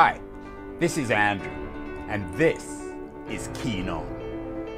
Hi, 0.00 0.20
this 0.78 0.96
is 0.96 1.10
Andrew, 1.10 1.50
and 2.08 2.32
this 2.34 2.84
is 3.28 3.50
Keen 3.52 3.88
On, 3.88 4.06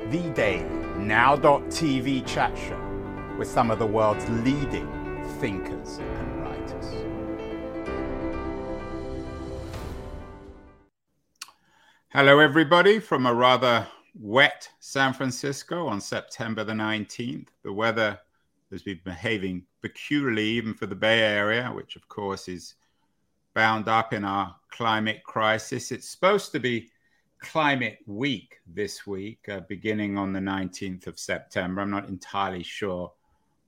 the 0.09 0.31
daily 0.31 0.65
now.tv 0.97 2.27
chat 2.27 2.57
show 2.57 3.37
with 3.39 3.47
some 3.47 3.71
of 3.71 3.79
the 3.79 3.87
world's 3.87 4.27
leading 4.31 4.89
thinkers 5.39 5.99
and 5.99 6.43
writers. 6.43 6.87
Hello, 12.09 12.39
everybody, 12.39 12.99
from 12.99 13.27
a 13.27 13.35
rather 13.35 13.87
wet 14.19 14.71
San 14.79 15.13
Francisco 15.13 15.87
on 15.87 16.01
September 16.01 16.65
the 16.65 16.73
19th. 16.73 17.49
The 17.63 17.75
weather 17.75 18.19
has 18.71 18.83
been 18.83 19.01
behaving 19.05 19.67
peculiarly, 19.83 20.47
even 20.47 20.73
for 20.73 20.87
the 20.87 20.95
Bay 20.95 21.21
Area, 21.21 21.71
which, 21.75 21.95
of 21.95 22.09
course, 22.09 22.49
is 22.49 22.77
bound 23.61 23.89
up 23.89 24.15
in 24.15 24.25
our 24.25 24.57
climate 24.71 25.23
crisis. 25.23 25.93
It's 25.93 26.09
supposed 26.09 26.51
to 26.53 26.59
be 26.59 26.89
climate 27.41 27.99
week 28.07 28.57
this 28.67 29.07
week, 29.07 29.47
uh, 29.51 29.61
beginning 29.69 30.17
on 30.17 30.33
the 30.33 30.41
19th 30.41 31.07
of 31.07 31.19
September. 31.19 31.83
I'm 31.83 31.91
not 31.91 32.09
entirely 32.09 32.63
sure 32.63 33.13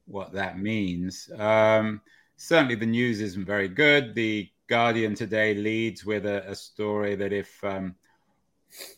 what 0.07 0.33
that 0.33 0.59
means. 0.59 1.31
Um, 1.39 2.01
certainly, 2.39 2.75
the 2.75 2.87
news 2.87 3.21
isn't 3.21 3.45
very 3.45 3.69
good. 3.69 4.15
The 4.15 4.49
Guardian 4.67 5.15
today 5.15 5.53
leads 5.53 6.07
with 6.07 6.25
a, 6.25 6.51
a 6.51 6.55
story 6.55 7.15
that 7.15 7.35
if 7.35 7.63
um, 7.63 7.95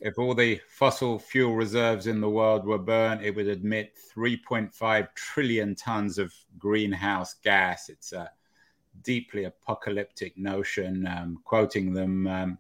if 0.01 0.17
all 0.17 0.33
the 0.33 0.61
fossil 0.69 1.19
fuel 1.19 1.57
reserves 1.57 2.07
in 2.07 2.21
the 2.21 2.31
world 2.31 2.65
were 2.65 2.79
burnt, 2.79 3.21
it 3.21 3.35
would 3.35 3.49
emit 3.49 3.99
3.5 4.17 5.09
trillion 5.17 5.75
tons 5.75 6.19
of 6.19 6.33
greenhouse 6.57 7.35
gas. 7.43 7.89
It's 7.89 8.13
a 8.13 8.31
deeply 9.03 9.45
apocalyptic 9.45 10.37
notion. 10.37 11.07
Um, 11.07 11.41
quoting 11.45 11.93
them, 11.93 12.27
um, 12.27 12.59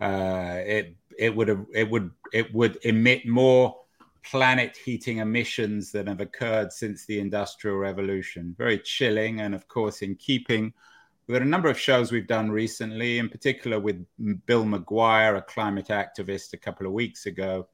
uh, 0.00 0.58
it 0.64 0.96
it 1.18 1.34
would 1.34 1.66
it 1.72 1.88
would 1.90 2.10
it 2.32 2.52
would 2.54 2.78
emit 2.82 3.26
more 3.26 3.76
planet 4.24 4.76
heating 4.76 5.18
emissions 5.18 5.90
than 5.90 6.06
have 6.06 6.20
occurred 6.20 6.72
since 6.72 7.06
the 7.06 7.18
Industrial 7.18 7.76
Revolution. 7.76 8.54
Very 8.56 8.78
chilling, 8.78 9.40
and 9.40 9.54
of 9.54 9.66
course, 9.68 10.02
in 10.02 10.14
keeping 10.16 10.72
with 11.28 11.42
a 11.42 11.44
number 11.44 11.68
of 11.68 11.78
shows 11.78 12.12
we've 12.12 12.26
done 12.26 12.50
recently, 12.50 13.18
in 13.18 13.28
particular 13.28 13.78
with 13.78 14.04
Bill 14.46 14.64
McGuire, 14.64 15.38
a 15.38 15.42
climate 15.42 15.88
activist, 15.88 16.52
a 16.52 16.58
couple 16.58 16.86
of 16.86 16.92
weeks 16.92 17.26
ago, 17.26 17.68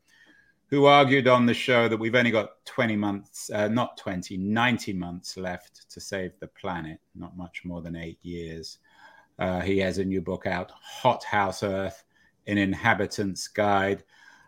who 0.68 0.84
argued 0.84 1.26
on 1.26 1.46
the 1.46 1.54
show 1.54 1.88
that 1.88 1.96
we've 1.96 2.14
only 2.14 2.30
got 2.30 2.64
20 2.66 2.94
months, 2.94 3.50
uh, 3.50 3.68
not 3.68 3.96
20, 3.96 4.36
90 4.36 4.92
months 4.92 5.36
left 5.36 5.90
to 5.90 6.00
save 6.00 6.32
the 6.40 6.46
planet, 6.48 7.00
not 7.14 7.36
much 7.36 7.62
more 7.64 7.80
than 7.80 7.96
eight 7.96 8.18
years. 8.22 8.78
Uh, 9.38 9.60
he 9.60 9.78
has 9.78 9.98
a 9.98 10.04
new 10.04 10.20
book 10.20 10.46
out, 10.46 10.70
Hot 10.82 11.24
House 11.24 11.62
Earth 11.62 12.04
An 12.46 12.58
Inhabitant's 12.58 13.48
Guide. 13.48 14.04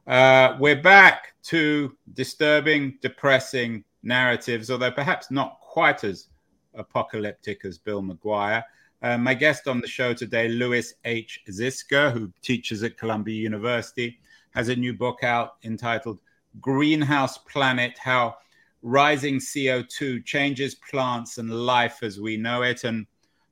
Uh, 0.07 0.57
we're 0.59 0.83
back 0.83 1.35
to 1.45 1.97
disturbing, 2.13 2.99
depressing 3.01 3.85
narratives, 4.03 4.71
although 4.71 4.91
perhaps 4.91 5.31
not 5.31 5.59
quite 5.61 6.05
as 6.05 6.29
apocalyptic 6.75 7.65
as 7.65 7.79
Bill 7.79 8.03
McGuire. 8.03 8.63
Uh, 9.03 9.17
my 9.17 9.33
guest 9.33 9.67
on 9.69 9.81
the 9.81 9.87
show 9.87 10.13
today, 10.13 10.49
Lewis 10.49 10.95
H. 11.07 11.41
Ziska, 11.51 12.11
who 12.11 12.31
teaches 12.43 12.83
at 12.83 12.99
Columbia 12.99 13.41
University 13.41 14.19
has 14.51 14.69
a 14.69 14.77
new 14.77 14.93
book 14.93 15.23
out 15.23 15.57
entitled 15.65 16.19
Greenhouse 16.61 17.39
Planet 17.39 17.97
How 17.99 18.37
Rising 18.83 19.37
CO2 19.37 20.25
Changes 20.25 20.75
Plants 20.75 21.39
and 21.39 21.51
Life 21.51 22.03
as 22.03 22.19
We 22.19 22.37
Know 22.37 22.63
It. 22.63 22.85
And 22.85 23.07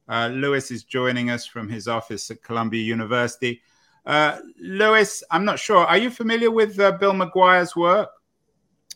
uh, 0.08 0.28
Lewis 0.32 0.70
is 0.70 0.84
joining 0.84 1.30
us 1.30 1.46
from 1.46 1.68
his 1.68 1.86
office 1.86 2.30
at 2.30 2.42
Columbia 2.42 2.82
University. 2.82 3.60
Uh, 4.06 4.38
Lewis, 4.58 5.22
I'm 5.30 5.44
not 5.44 5.58
sure. 5.58 5.84
Are 5.84 5.98
you 5.98 6.10
familiar 6.10 6.50
with 6.50 6.80
uh, 6.80 6.92
Bill 6.92 7.12
McGuire's 7.12 7.76
work? 7.76 8.08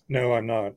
No, 0.08 0.32
I'm 0.32 0.46
not. 0.46 0.72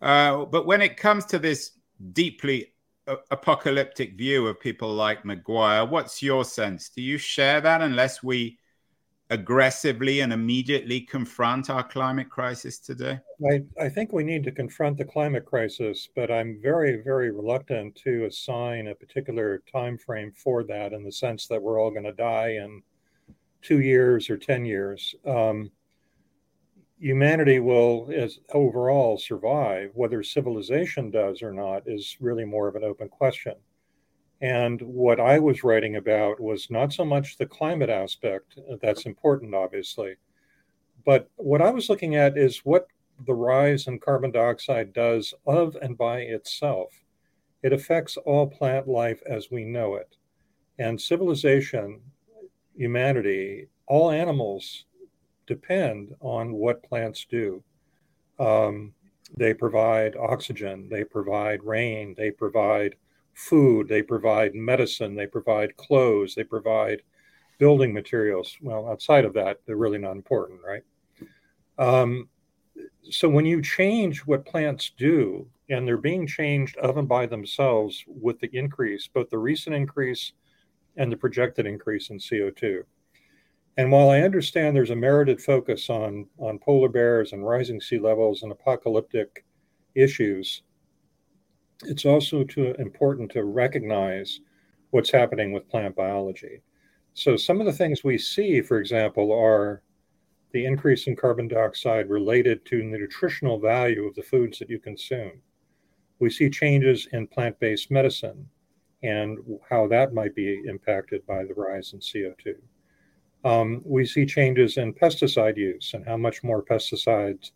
Uh, 0.00 0.44
but 0.44 0.66
when 0.66 0.82
it 0.82 0.96
comes 0.96 1.24
to 1.26 1.38
this 1.38 1.72
deeply 2.12 2.74
uh, 3.06 3.16
apocalyptic 3.30 4.16
view 4.16 4.46
of 4.46 4.60
people 4.60 4.92
like 4.92 5.24
McGuire, 5.24 5.88
what's 5.88 6.22
your 6.22 6.44
sense? 6.44 6.88
Do 6.90 7.02
you 7.02 7.18
share 7.18 7.60
that 7.60 7.82
unless 7.82 8.22
we 8.22 8.58
aggressively 9.30 10.20
and 10.20 10.32
immediately 10.32 11.00
confront 11.00 11.70
our 11.70 11.82
climate 11.82 12.28
crisis 12.28 12.78
today? 12.78 13.18
I, 13.50 13.62
I 13.80 13.88
think 13.88 14.12
we 14.12 14.22
need 14.22 14.44
to 14.44 14.52
confront 14.52 14.98
the 14.98 15.04
climate 15.04 15.46
crisis, 15.46 16.08
but 16.14 16.30
I'm 16.30 16.60
very, 16.62 17.02
very 17.02 17.30
reluctant 17.30 17.94
to 18.04 18.26
assign 18.26 18.88
a 18.88 18.94
particular 18.94 19.62
time 19.70 19.96
frame 19.96 20.32
for 20.36 20.62
that 20.64 20.92
in 20.92 21.04
the 21.04 21.12
sense 21.12 21.46
that 21.48 21.62
we're 21.62 21.80
all 21.80 21.90
going 21.90 22.04
to 22.04 22.12
die 22.12 22.58
in 22.62 22.82
two 23.62 23.80
years 23.80 24.28
or 24.28 24.36
10 24.36 24.64
years. 24.64 25.14
Um, 25.26 25.70
humanity 26.98 27.60
will 27.60 28.10
as 28.14 28.38
overall 28.52 29.16
survive. 29.18 29.90
Whether 29.94 30.22
civilization 30.22 31.10
does 31.10 31.42
or 31.42 31.52
not 31.52 31.82
is 31.86 32.16
really 32.20 32.44
more 32.44 32.68
of 32.68 32.76
an 32.76 32.84
open 32.84 33.08
question. 33.08 33.54
And 34.44 34.82
what 34.82 35.20
I 35.20 35.38
was 35.38 35.64
writing 35.64 35.96
about 35.96 36.38
was 36.38 36.70
not 36.70 36.92
so 36.92 37.02
much 37.02 37.38
the 37.38 37.46
climate 37.46 37.88
aspect, 37.88 38.58
that's 38.82 39.06
important, 39.06 39.54
obviously, 39.54 40.16
but 41.06 41.30
what 41.36 41.62
I 41.62 41.70
was 41.70 41.88
looking 41.88 42.16
at 42.16 42.36
is 42.36 42.58
what 42.58 42.86
the 43.26 43.32
rise 43.32 43.86
in 43.86 43.98
carbon 43.98 44.32
dioxide 44.32 44.92
does 44.92 45.32
of 45.46 45.78
and 45.80 45.96
by 45.96 46.18
itself. 46.18 46.90
It 47.62 47.72
affects 47.72 48.18
all 48.18 48.46
plant 48.46 48.86
life 48.86 49.22
as 49.24 49.50
we 49.50 49.64
know 49.64 49.94
it. 49.94 50.14
And 50.78 51.00
civilization, 51.00 52.02
humanity, 52.76 53.68
all 53.86 54.10
animals 54.10 54.84
depend 55.46 56.14
on 56.20 56.52
what 56.52 56.82
plants 56.82 57.26
do. 57.30 57.64
Um, 58.38 58.92
they 59.38 59.54
provide 59.54 60.16
oxygen, 60.16 60.90
they 60.90 61.02
provide 61.02 61.64
rain, 61.64 62.14
they 62.18 62.30
provide 62.30 62.96
food, 63.34 63.88
they 63.88 64.02
provide 64.02 64.54
medicine, 64.54 65.14
they 65.14 65.26
provide 65.26 65.76
clothes, 65.76 66.34
they 66.34 66.44
provide 66.44 67.02
building 67.58 67.92
materials. 67.92 68.56
Well, 68.60 68.88
outside 68.88 69.24
of 69.24 69.34
that, 69.34 69.58
they're 69.66 69.76
really 69.76 69.98
not 69.98 70.12
important, 70.12 70.60
right? 70.66 70.82
Um, 71.78 72.28
so 73.10 73.28
when 73.28 73.46
you 73.46 73.62
change 73.62 74.20
what 74.20 74.46
plants 74.46 74.92
do, 74.96 75.46
and 75.70 75.86
they're 75.86 75.96
being 75.96 76.26
changed 76.26 76.76
of 76.78 76.96
and 76.96 77.08
by 77.08 77.26
themselves 77.26 78.04
with 78.06 78.38
the 78.40 78.50
increase, 78.52 79.08
both 79.08 79.30
the 79.30 79.38
recent 79.38 79.74
increase 79.74 80.32
and 80.96 81.10
the 81.10 81.16
projected 81.16 81.66
increase 81.66 82.10
in 82.10 82.18
CO2. 82.18 82.82
And 83.76 83.90
while 83.90 84.10
I 84.10 84.20
understand 84.20 84.76
there's 84.76 84.90
a 84.90 84.96
merited 84.96 85.40
focus 85.40 85.90
on, 85.90 86.26
on 86.38 86.58
polar 86.58 86.88
bears 86.88 87.32
and 87.32 87.46
rising 87.46 87.80
sea 87.80 87.98
levels 87.98 88.42
and 88.42 88.52
apocalyptic 88.52 89.44
issues, 89.94 90.62
it's 91.82 92.04
also 92.04 92.44
too 92.44 92.74
important 92.78 93.30
to 93.32 93.44
recognize 93.44 94.40
what's 94.90 95.10
happening 95.10 95.52
with 95.52 95.68
plant 95.68 95.96
biology. 95.96 96.62
So, 97.14 97.36
some 97.36 97.60
of 97.60 97.66
the 97.66 97.72
things 97.72 98.04
we 98.04 98.18
see, 98.18 98.60
for 98.60 98.78
example, 98.78 99.32
are 99.32 99.82
the 100.52 100.64
increase 100.64 101.06
in 101.06 101.16
carbon 101.16 101.48
dioxide 101.48 102.08
related 102.08 102.64
to 102.66 102.78
the 102.78 102.98
nutritional 102.98 103.58
value 103.58 104.04
of 104.04 104.14
the 104.14 104.22
foods 104.22 104.58
that 104.60 104.70
you 104.70 104.78
consume. 104.78 105.32
We 106.20 106.30
see 106.30 106.48
changes 106.48 107.08
in 107.12 107.26
plant 107.26 107.58
based 107.58 107.90
medicine 107.90 108.48
and 109.02 109.38
how 109.68 109.86
that 109.88 110.14
might 110.14 110.34
be 110.34 110.62
impacted 110.66 111.26
by 111.26 111.44
the 111.44 111.54
rise 111.54 111.92
in 111.92 111.98
CO2. 111.98 112.54
Um, 113.44 113.82
we 113.84 114.06
see 114.06 114.24
changes 114.24 114.78
in 114.78 114.94
pesticide 114.94 115.56
use 115.56 115.92
and 115.92 116.06
how 116.06 116.16
much 116.16 116.42
more 116.42 116.64
pesticides 116.64 117.50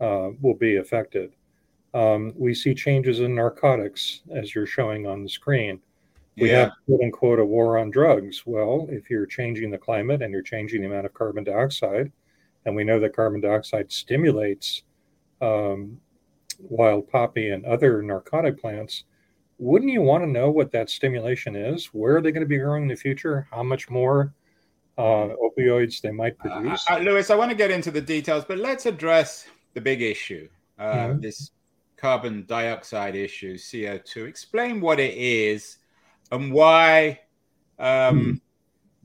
uh, 0.00 0.30
will 0.40 0.54
be 0.54 0.76
affected. 0.76 1.32
Um, 1.94 2.32
we 2.36 2.54
see 2.54 2.74
changes 2.74 3.20
in 3.20 3.34
narcotics, 3.34 4.20
as 4.30 4.54
you're 4.54 4.66
showing 4.66 5.06
on 5.06 5.22
the 5.22 5.28
screen. 5.28 5.80
We 6.36 6.50
yeah. 6.50 6.58
have, 6.58 6.72
quote 6.86 7.00
unquote, 7.02 7.38
a 7.40 7.44
war 7.44 7.78
on 7.78 7.90
drugs. 7.90 8.42
Well, 8.46 8.86
if 8.90 9.10
you're 9.10 9.26
changing 9.26 9.70
the 9.70 9.78
climate 9.78 10.22
and 10.22 10.32
you're 10.32 10.42
changing 10.42 10.82
the 10.82 10.86
amount 10.86 11.06
of 11.06 11.14
carbon 11.14 11.44
dioxide, 11.44 12.12
and 12.64 12.76
we 12.76 12.84
know 12.84 13.00
that 13.00 13.16
carbon 13.16 13.40
dioxide 13.40 13.90
stimulates 13.90 14.82
um, 15.40 15.98
wild 16.58 17.08
poppy 17.08 17.50
and 17.50 17.64
other 17.64 18.02
narcotic 18.02 18.60
plants, 18.60 19.04
wouldn't 19.58 19.90
you 19.90 20.02
want 20.02 20.22
to 20.22 20.30
know 20.30 20.50
what 20.50 20.70
that 20.72 20.90
stimulation 20.90 21.56
is? 21.56 21.86
Where 21.86 22.16
are 22.16 22.20
they 22.20 22.30
going 22.30 22.42
to 22.44 22.48
be 22.48 22.58
growing 22.58 22.82
in 22.82 22.88
the 22.88 22.96
future? 22.96 23.48
How 23.50 23.64
much 23.64 23.90
more 23.90 24.32
uh, 24.96 25.30
opioids 25.42 26.00
they 26.00 26.12
might 26.12 26.38
produce? 26.38 26.84
Uh, 26.88 26.94
uh, 26.94 26.98
Lewis, 26.98 27.30
I 27.30 27.34
want 27.34 27.50
to 27.50 27.56
get 27.56 27.70
into 27.70 27.90
the 27.90 28.00
details, 28.00 28.44
but 28.46 28.58
let's 28.58 28.86
address 28.86 29.46
the 29.74 29.80
big 29.80 30.02
issue. 30.02 30.48
Uh, 30.78 30.82
mm-hmm. 30.84 31.20
This 31.20 31.50
carbon 31.98 32.44
dioxide 32.46 33.14
issue, 33.14 33.56
CO2. 33.56 34.26
Explain 34.26 34.80
what 34.80 35.00
it 35.00 35.14
is 35.16 35.78
and 36.30 36.52
why 36.52 37.20
um, 37.78 38.18
hmm. 38.18 38.32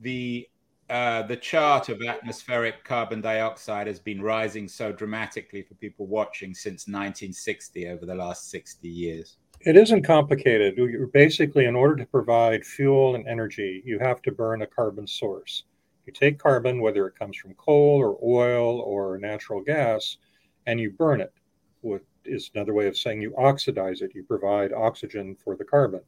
the 0.00 0.48
uh, 0.90 1.22
the 1.22 1.36
chart 1.36 1.88
of 1.88 2.02
atmospheric 2.02 2.84
carbon 2.84 3.22
dioxide 3.22 3.86
has 3.86 3.98
been 3.98 4.20
rising 4.20 4.68
so 4.68 4.92
dramatically 4.92 5.62
for 5.62 5.74
people 5.76 6.06
watching 6.06 6.52
since 6.52 6.86
1960 6.86 7.88
over 7.88 8.04
the 8.04 8.14
last 8.14 8.50
60 8.50 8.86
years. 8.86 9.38
It 9.62 9.76
isn't 9.76 10.02
complicated. 10.02 10.78
Basically, 11.12 11.64
in 11.64 11.74
order 11.74 11.96
to 11.96 12.04
provide 12.04 12.66
fuel 12.66 13.14
and 13.14 13.26
energy, 13.26 13.82
you 13.86 13.98
have 13.98 14.20
to 14.22 14.32
burn 14.32 14.60
a 14.60 14.66
carbon 14.66 15.06
source. 15.06 15.64
You 16.04 16.12
take 16.12 16.38
carbon, 16.38 16.82
whether 16.82 17.06
it 17.06 17.18
comes 17.18 17.38
from 17.38 17.54
coal 17.54 17.98
or 17.98 18.18
oil 18.22 18.80
or 18.80 19.16
natural 19.16 19.62
gas, 19.62 20.18
and 20.66 20.78
you 20.78 20.90
burn 20.90 21.22
it. 21.22 21.32
What 21.80 22.02
is 22.24 22.50
another 22.54 22.74
way 22.74 22.86
of 22.86 22.96
saying 22.96 23.20
you 23.20 23.34
oxidize 23.36 24.02
it. 24.02 24.14
You 24.14 24.24
provide 24.24 24.72
oxygen 24.72 25.36
for 25.42 25.56
the 25.56 25.64
carbon. 25.64 26.00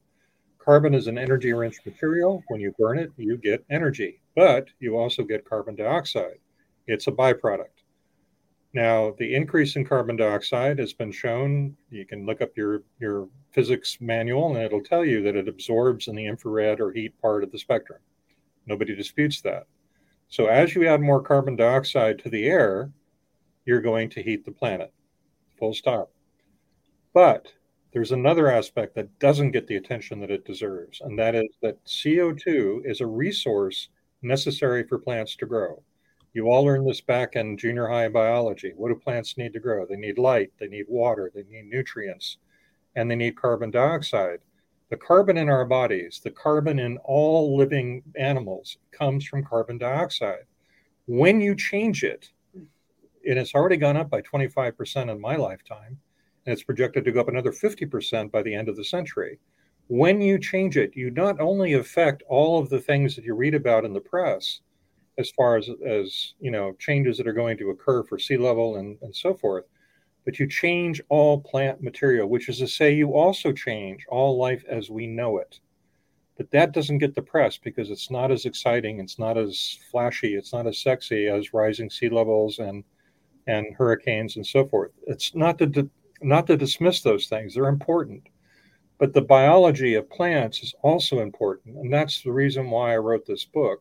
Carbon 0.59 0.95
is 0.95 1.07
an 1.07 1.19
energy 1.19 1.53
rich 1.53 1.79
material. 1.87 2.43
When 2.49 2.61
you 2.61 2.75
burn 2.79 2.99
it, 2.99 3.13
you 3.17 3.37
get 3.37 3.65
energy, 3.71 4.21
but 4.35 4.69
you 4.81 4.97
also 4.97 5.23
get 5.23 5.49
carbon 5.49 5.77
dioxide. 5.77 6.39
It's 6.87 7.07
a 7.07 7.13
byproduct. 7.13 7.83
Now, 8.75 9.15
the 9.19 9.35
increase 9.35 9.77
in 9.77 9.87
carbon 9.87 10.17
dioxide 10.17 10.79
has 10.81 10.93
been 10.93 11.13
shown. 11.13 11.77
You 11.91 12.05
can 12.05 12.27
look 12.27 12.43
up 12.43 12.57
your, 12.57 12.83
your 12.99 13.29
physics 13.53 13.99
manual 14.01 14.55
and 14.55 14.65
it'll 14.65 14.83
tell 14.83 15.05
you 15.05 15.23
that 15.23 15.37
it 15.37 15.49
absorbs 15.49 16.09
in 16.09 16.17
the 16.17 16.27
infrared 16.27 16.81
or 16.81 16.93
heat 16.93 17.19
part 17.23 17.43
of 17.43 17.53
the 17.53 17.59
spectrum. 17.59 18.01
Nobody 18.67 18.95
disputes 18.95 19.41
that. 19.43 19.67
So, 20.29 20.47
as 20.47 20.75
you 20.75 20.87
add 20.87 21.01
more 21.01 21.23
carbon 21.23 21.57
dioxide 21.57 22.19
to 22.19 22.29
the 22.29 22.47
air, 22.47 22.91
you're 23.65 23.81
going 23.81 24.11
to 24.11 24.23
heat 24.23 24.45
the 24.45 24.53
planet. 24.53 24.93
Full 25.59 25.75
stop. 25.75 26.11
But 27.13 27.53
there's 27.93 28.13
another 28.13 28.49
aspect 28.49 28.95
that 28.95 29.19
doesn't 29.19 29.53
get 29.53 29.67
the 29.67 29.77
attention 29.77 30.21
that 30.21 30.31
it 30.31 30.45
deserves, 30.45 31.01
and 31.01 31.19
that 31.19 31.35
is 31.35 31.49
that 31.63 31.83
CO2 31.87 32.85
is 32.85 33.01
a 33.01 33.07
resource 33.07 33.89
necessary 34.23 34.85
for 34.87 34.99
plants 34.99 35.37
to 35.37 35.47
grow. 35.47 35.83
You 36.35 36.51
all 36.51 36.65
learned 36.65 36.87
this 36.87 37.01
back 37.01 37.37
in 37.37 37.57
junior 37.57 37.89
high 37.89 38.09
biology. 38.09 38.75
What 38.77 38.89
do 38.91 38.97
plants 38.97 39.39
need 39.39 39.55
to 39.55 39.61
grow? 39.61 39.87
They 39.87 39.97
need 39.97 40.19
light, 40.19 40.53
they 40.61 40.69
need 40.69 40.85
water, 40.89 41.33
they 41.35 41.45
need 41.45 41.71
nutrients, 41.71 42.37
and 42.95 43.11
they 43.11 43.17
need 43.17 43.37
carbon 43.37 43.71
dioxide. 43.71 44.41
The 44.91 44.99
carbon 44.99 45.39
in 45.39 45.49
our 45.49 45.65
bodies, 45.65 46.21
the 46.23 46.31
carbon 46.31 46.79
in 46.79 46.99
all 46.99 47.57
living 47.57 48.03
animals, 48.17 48.77
comes 48.93 49.25
from 49.25 49.45
carbon 49.45 49.79
dioxide. 49.79 50.45
When 51.07 51.41
you 51.41 51.55
change 51.55 52.05
it, 52.05 52.31
and 53.27 53.39
it's 53.39 53.55
already 53.55 53.77
gone 53.77 53.97
up 53.97 54.11
by 54.11 54.23
25% 54.23 55.11
in 55.11 55.21
my 55.21 55.37
lifetime, 55.37 55.99
and 56.45 56.53
it's 56.53 56.63
projected 56.63 57.05
to 57.05 57.13
go 57.13 57.21
up 57.21 57.29
another 57.29 57.53
50% 57.53 58.31
by 58.31 58.43
the 58.43 58.55
end 58.55 58.69
of 58.69 58.77
the 58.77 58.85
century. 58.85 59.39
When 59.89 60.21
you 60.21 60.39
change 60.39 60.77
it, 60.77 60.97
you 60.97 61.11
not 61.11 61.41
only 61.41 61.75
affect 61.75 62.23
all 62.29 62.59
of 62.59 62.69
the 62.69 62.81
things 62.81 63.15
that 63.17 63.25
you 63.25 63.35
read 63.35 63.55
about 63.55 63.85
in 63.85 63.93
the 63.93 64.01
press, 64.01 64.61
as 65.19 65.31
far 65.31 65.57
as 65.57 65.71
as 65.87 66.35
you 66.41 66.51
know 66.51 66.75
changes 66.79 67.17
that 67.17 67.27
are 67.27 67.33
going 67.33 67.57
to 67.59 67.71
occur 67.71 68.03
for 68.03 68.19
sea 68.19 68.37
level 68.37 68.77
and, 68.77 68.99
and 69.03 69.15
so 69.15 69.35
forth, 69.35 69.65
but 70.25 70.39
you 70.39 70.47
change 70.47 71.01
all 71.09 71.41
plant 71.41 71.83
material, 71.83 72.29
which 72.29 72.49
is 72.49 72.59
to 72.59 72.69
say 72.69 72.93
you 72.93 73.15
also 73.15 73.53
change 73.53 74.05
all 74.09 74.39
life 74.39 74.65
as 74.69 74.91
we 74.91 75.07
know 75.07 75.39
it. 75.39 75.61
But 76.37 76.51
that 76.51 76.73
doesn't 76.73 76.99
get 76.99 77.15
the 77.15 77.23
press 77.23 77.57
because 77.57 77.91
it's 77.91 78.11
not 78.11 78.31
as 78.31 78.45
exciting, 78.45 79.01
it's 79.01 79.19
not 79.19 79.39
as 79.39 79.79
flashy, 79.91 80.35
it's 80.35 80.53
not 80.53 80.67
as 80.67 80.79
sexy 80.79 81.29
as 81.29 81.55
rising 81.55 81.89
sea 81.89 82.11
levels 82.11 82.59
and 82.59 82.85
and 83.47 83.75
hurricanes 83.77 84.37
and 84.37 84.47
so 84.47 84.67
forth. 84.67 84.93
It's 85.07 85.35
not 85.35 85.59
to 85.59 85.91
not 86.23 86.47
to 86.47 86.57
dismiss 86.57 87.03
those 87.03 87.27
things, 87.27 87.55
they're 87.55 87.69
important. 87.69 88.29
But 88.99 89.13
the 89.13 89.23
biology 89.23 89.95
of 89.95 90.09
plants 90.09 90.63
is 90.63 90.75
also 90.83 91.21
important. 91.21 91.77
And 91.77 91.93
that's 91.93 92.23
the 92.23 92.33
reason 92.33 92.71
why 92.71 92.95
I 92.95 92.97
wrote 92.97 93.27
this 93.27 93.45
book. 93.45 93.81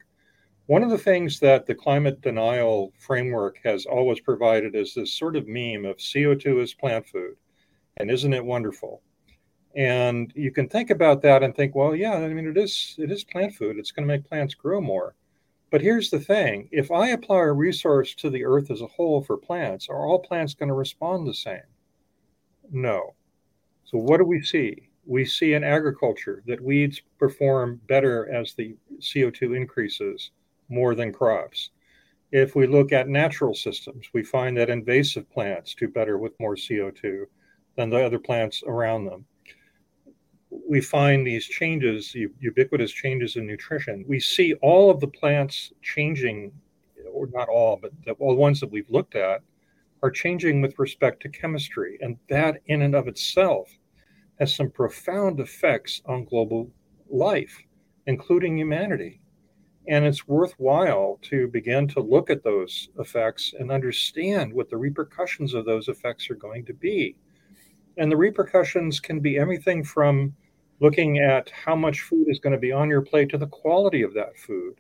One 0.68 0.84
of 0.84 0.90
the 0.90 0.98
things 0.98 1.40
that 1.40 1.66
the 1.66 1.76
climate 1.76 2.22
denial 2.22 2.92
framework 3.00 3.60
has 3.64 3.86
always 3.86 4.20
provided 4.20 4.76
is 4.76 4.94
this 4.94 5.14
sort 5.14 5.36
of 5.36 5.48
meme 5.48 5.86
of 5.86 5.98
CO2 5.98 6.62
is 6.62 6.74
plant 6.74 7.08
food. 7.08 7.36
And 7.98 8.12
isn't 8.12 8.34
it 8.34 8.44
wonderful? 8.44 9.02
And 9.76 10.32
you 10.36 10.52
can 10.52 10.68
think 10.68 10.90
about 10.90 11.22
that 11.22 11.44
and 11.44 11.56
think, 11.56 11.76
well, 11.76 11.96
yeah, 11.96 12.14
I 12.14 12.28
mean, 12.30 12.48
it 12.48 12.58
is 12.58 12.96
it 12.98 13.12
is 13.12 13.24
plant 13.24 13.54
food. 13.54 13.78
It's 13.78 13.92
going 13.92 14.08
to 14.08 14.14
make 14.14 14.28
plants 14.28 14.56
grow 14.56 14.82
more. 14.82 15.16
But 15.76 15.82
here's 15.82 16.10
the 16.10 16.22
thing: 16.22 16.70
if 16.72 16.90
I 16.90 17.10
apply 17.10 17.40
a 17.40 17.52
resource 17.52 18.16
to 18.16 18.30
the 18.30 18.46
earth 18.46 18.72
as 18.72 18.80
a 18.80 18.88
whole 18.88 19.22
for 19.22 19.36
plants, 19.36 19.90
are 19.90 20.08
all 20.08 20.20
plants 20.20 20.54
going 20.54 20.70
to 20.70 20.74
respond 20.74 21.28
the 21.28 21.34
same? 21.34 21.68
No. 22.72 23.14
So 23.84 23.98
what 23.98 24.20
do 24.20 24.24
we 24.24 24.42
see? 24.42 24.88
We 25.06 25.26
see 25.26 25.52
in 25.52 25.66
agriculture 25.66 26.44
that 26.46 26.64
weeds 26.64 27.02
perform 27.20 27.82
better 27.90 28.32
as 28.32 28.54
the 28.54 28.78
CO2 29.02 29.58
increases 29.58 30.32
more 30.70 30.96
than 30.96 31.12
crops. 31.12 31.72
If 32.32 32.56
we 32.56 32.68
look 32.68 32.94
at 32.94 33.10
natural 33.10 33.54
systems, 33.54 34.08
we 34.14 34.24
find 34.24 34.56
that 34.56 34.70
invasive 34.70 35.30
plants 35.30 35.76
do 35.76 35.90
better 35.90 36.18
with 36.18 36.40
more 36.40 36.56
CO2 36.56 37.26
than 37.76 37.90
the 37.90 38.02
other 38.02 38.20
plants 38.20 38.64
around 38.66 39.04
them. 39.04 39.26
We 40.68 40.82
find 40.82 41.26
these 41.26 41.46
changes, 41.46 42.16
ubiquitous 42.16 42.92
changes 42.92 43.36
in 43.36 43.46
nutrition. 43.46 44.06
We 44.08 44.20
see 44.20 44.54
all 44.56 44.90
of 44.90 45.00
the 45.00 45.08
plants 45.08 45.72
changing, 45.82 46.52
or 47.12 47.28
not 47.28 47.50
all, 47.50 47.78
but 47.82 47.92
the, 48.06 48.14
all 48.14 48.34
the 48.36 48.42
ones 48.42 48.60
that 48.60 48.72
we've 48.72 48.90
looked 48.90 49.16
at 49.16 49.42
are 50.04 50.12
changing 50.12 50.62
with 50.62 50.78
respect 50.78 51.22
to 51.22 51.30
chemistry. 51.30 51.98
And 52.02 52.18
that, 52.30 52.62
in 52.68 52.82
and 52.82 52.96
of 52.96 53.08
itself, 53.08 53.70
has 54.40 54.54
some 54.54 54.70
profound 54.70 55.40
effects 55.40 56.02
on 56.06 56.26
global 56.26 56.70
life, 57.10 57.58
including 58.06 58.58
humanity. 58.58 59.22
And 59.88 60.04
it's 60.04 60.28
worthwhile 60.28 61.20
to 61.24 61.48
begin 61.48 61.88
to 61.90 62.00
look 62.00 62.30
at 62.30 62.44
those 62.44 62.90
effects 63.00 63.54
and 63.58 63.72
understand 63.72 64.52
what 64.52 64.70
the 64.70 64.78
repercussions 64.78 65.54
of 65.54 65.66
those 65.66 65.88
effects 65.88 66.30
are 66.30 66.36
going 66.36 66.66
to 66.66 66.74
be. 66.74 67.16
And 67.98 68.12
the 68.12 68.18
repercussions 68.18 69.00
can 69.00 69.20
be 69.20 69.38
everything 69.38 69.84
from 69.84 70.36
looking 70.80 71.20
at 71.20 71.50
how 71.50 71.76
much 71.76 72.02
food 72.02 72.28
is 72.30 72.40
going 72.40 72.54
to 72.54 72.60
be 72.60 72.72
on 72.72 72.90
your 72.90 73.02
plate 73.02 73.30
to 73.30 73.38
the 73.38 73.48
quality 73.48 74.02
of 74.02 74.14
that 74.14 74.38
food 74.38 74.76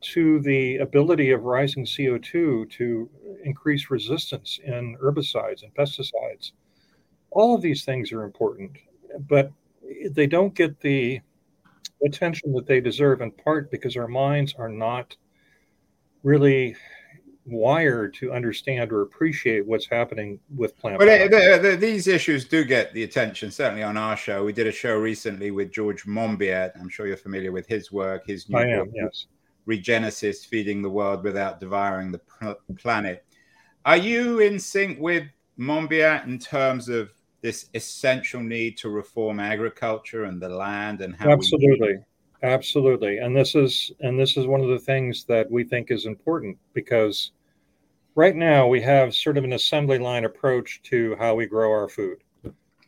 to 0.00 0.38
the 0.40 0.76
ability 0.76 1.30
of 1.30 1.44
rising 1.44 1.84
CO2 1.84 2.70
to 2.70 3.10
increase 3.44 3.90
resistance 3.90 4.60
in 4.62 4.96
herbicides 5.02 5.62
and 5.62 5.74
pesticides. 5.74 6.52
All 7.30 7.54
of 7.54 7.62
these 7.62 7.84
things 7.84 8.12
are 8.12 8.22
important, 8.22 8.72
but 9.28 9.50
they 10.10 10.26
don't 10.26 10.54
get 10.54 10.78
the 10.80 11.20
attention 12.04 12.52
that 12.52 12.66
they 12.66 12.80
deserve 12.80 13.22
in 13.22 13.30
part 13.30 13.70
because 13.70 13.96
our 13.96 14.06
minds 14.06 14.54
are 14.58 14.68
not 14.68 15.16
really 16.22 16.76
wired 17.46 18.14
to 18.14 18.32
understand 18.32 18.92
or 18.92 19.02
appreciate 19.02 19.66
what's 19.66 19.86
happening 19.86 20.38
with 20.54 20.76
plant. 20.78 20.98
But 20.98 21.08
uh, 21.08 21.36
uh, 21.36 21.76
these 21.76 22.06
issues 22.06 22.44
do 22.44 22.64
get 22.64 22.92
the 22.94 23.02
attention, 23.02 23.50
certainly 23.50 23.82
on 23.82 23.96
our 23.96 24.16
show. 24.16 24.44
We 24.44 24.52
did 24.52 24.66
a 24.66 24.72
show 24.72 24.96
recently 24.96 25.50
with 25.50 25.70
George 25.70 26.06
Monbiot. 26.06 26.72
I'm 26.80 26.88
sure 26.88 27.06
you're 27.06 27.16
familiar 27.16 27.52
with 27.52 27.66
his 27.66 27.92
work. 27.92 28.26
His 28.26 28.48
new 28.48 28.58
I 28.58 28.66
am, 28.66 28.86
book, 28.86 28.94
yes. 28.94 29.26
Regenesis, 29.68 30.46
feeding 30.46 30.82
the 30.82 30.90
world 30.90 31.22
without 31.22 31.60
devouring 31.60 32.12
the 32.12 32.20
planet. 32.78 33.24
Are 33.84 33.96
you 33.96 34.40
in 34.40 34.58
sync 34.58 34.98
with 34.98 35.24
Monbiot 35.58 36.26
in 36.26 36.38
terms 36.38 36.88
of 36.88 37.12
this 37.42 37.68
essential 37.74 38.40
need 38.40 38.78
to 38.78 38.88
reform 38.88 39.38
agriculture 39.38 40.24
and 40.24 40.40
the 40.40 40.48
land 40.48 41.02
and 41.02 41.14
how 41.14 41.30
absolutely 41.30 41.98
absolutely. 42.44 43.18
And 43.18 43.34
this 43.34 43.54
is 43.54 43.92
and 44.00 44.18
this 44.18 44.36
is 44.36 44.46
one 44.46 44.60
of 44.60 44.68
the 44.68 44.78
things 44.78 45.24
that 45.24 45.50
we 45.50 45.64
think 45.64 45.90
is 45.90 46.06
important 46.06 46.58
because 46.74 47.32
right 48.14 48.36
now 48.36 48.66
we 48.66 48.80
have 48.82 49.14
sort 49.14 49.38
of 49.38 49.44
an 49.44 49.54
assembly 49.54 49.98
line 49.98 50.24
approach 50.24 50.80
to 50.84 51.16
how 51.18 51.34
we 51.34 51.46
grow 51.46 51.70
our 51.72 51.88
food. 51.88 52.18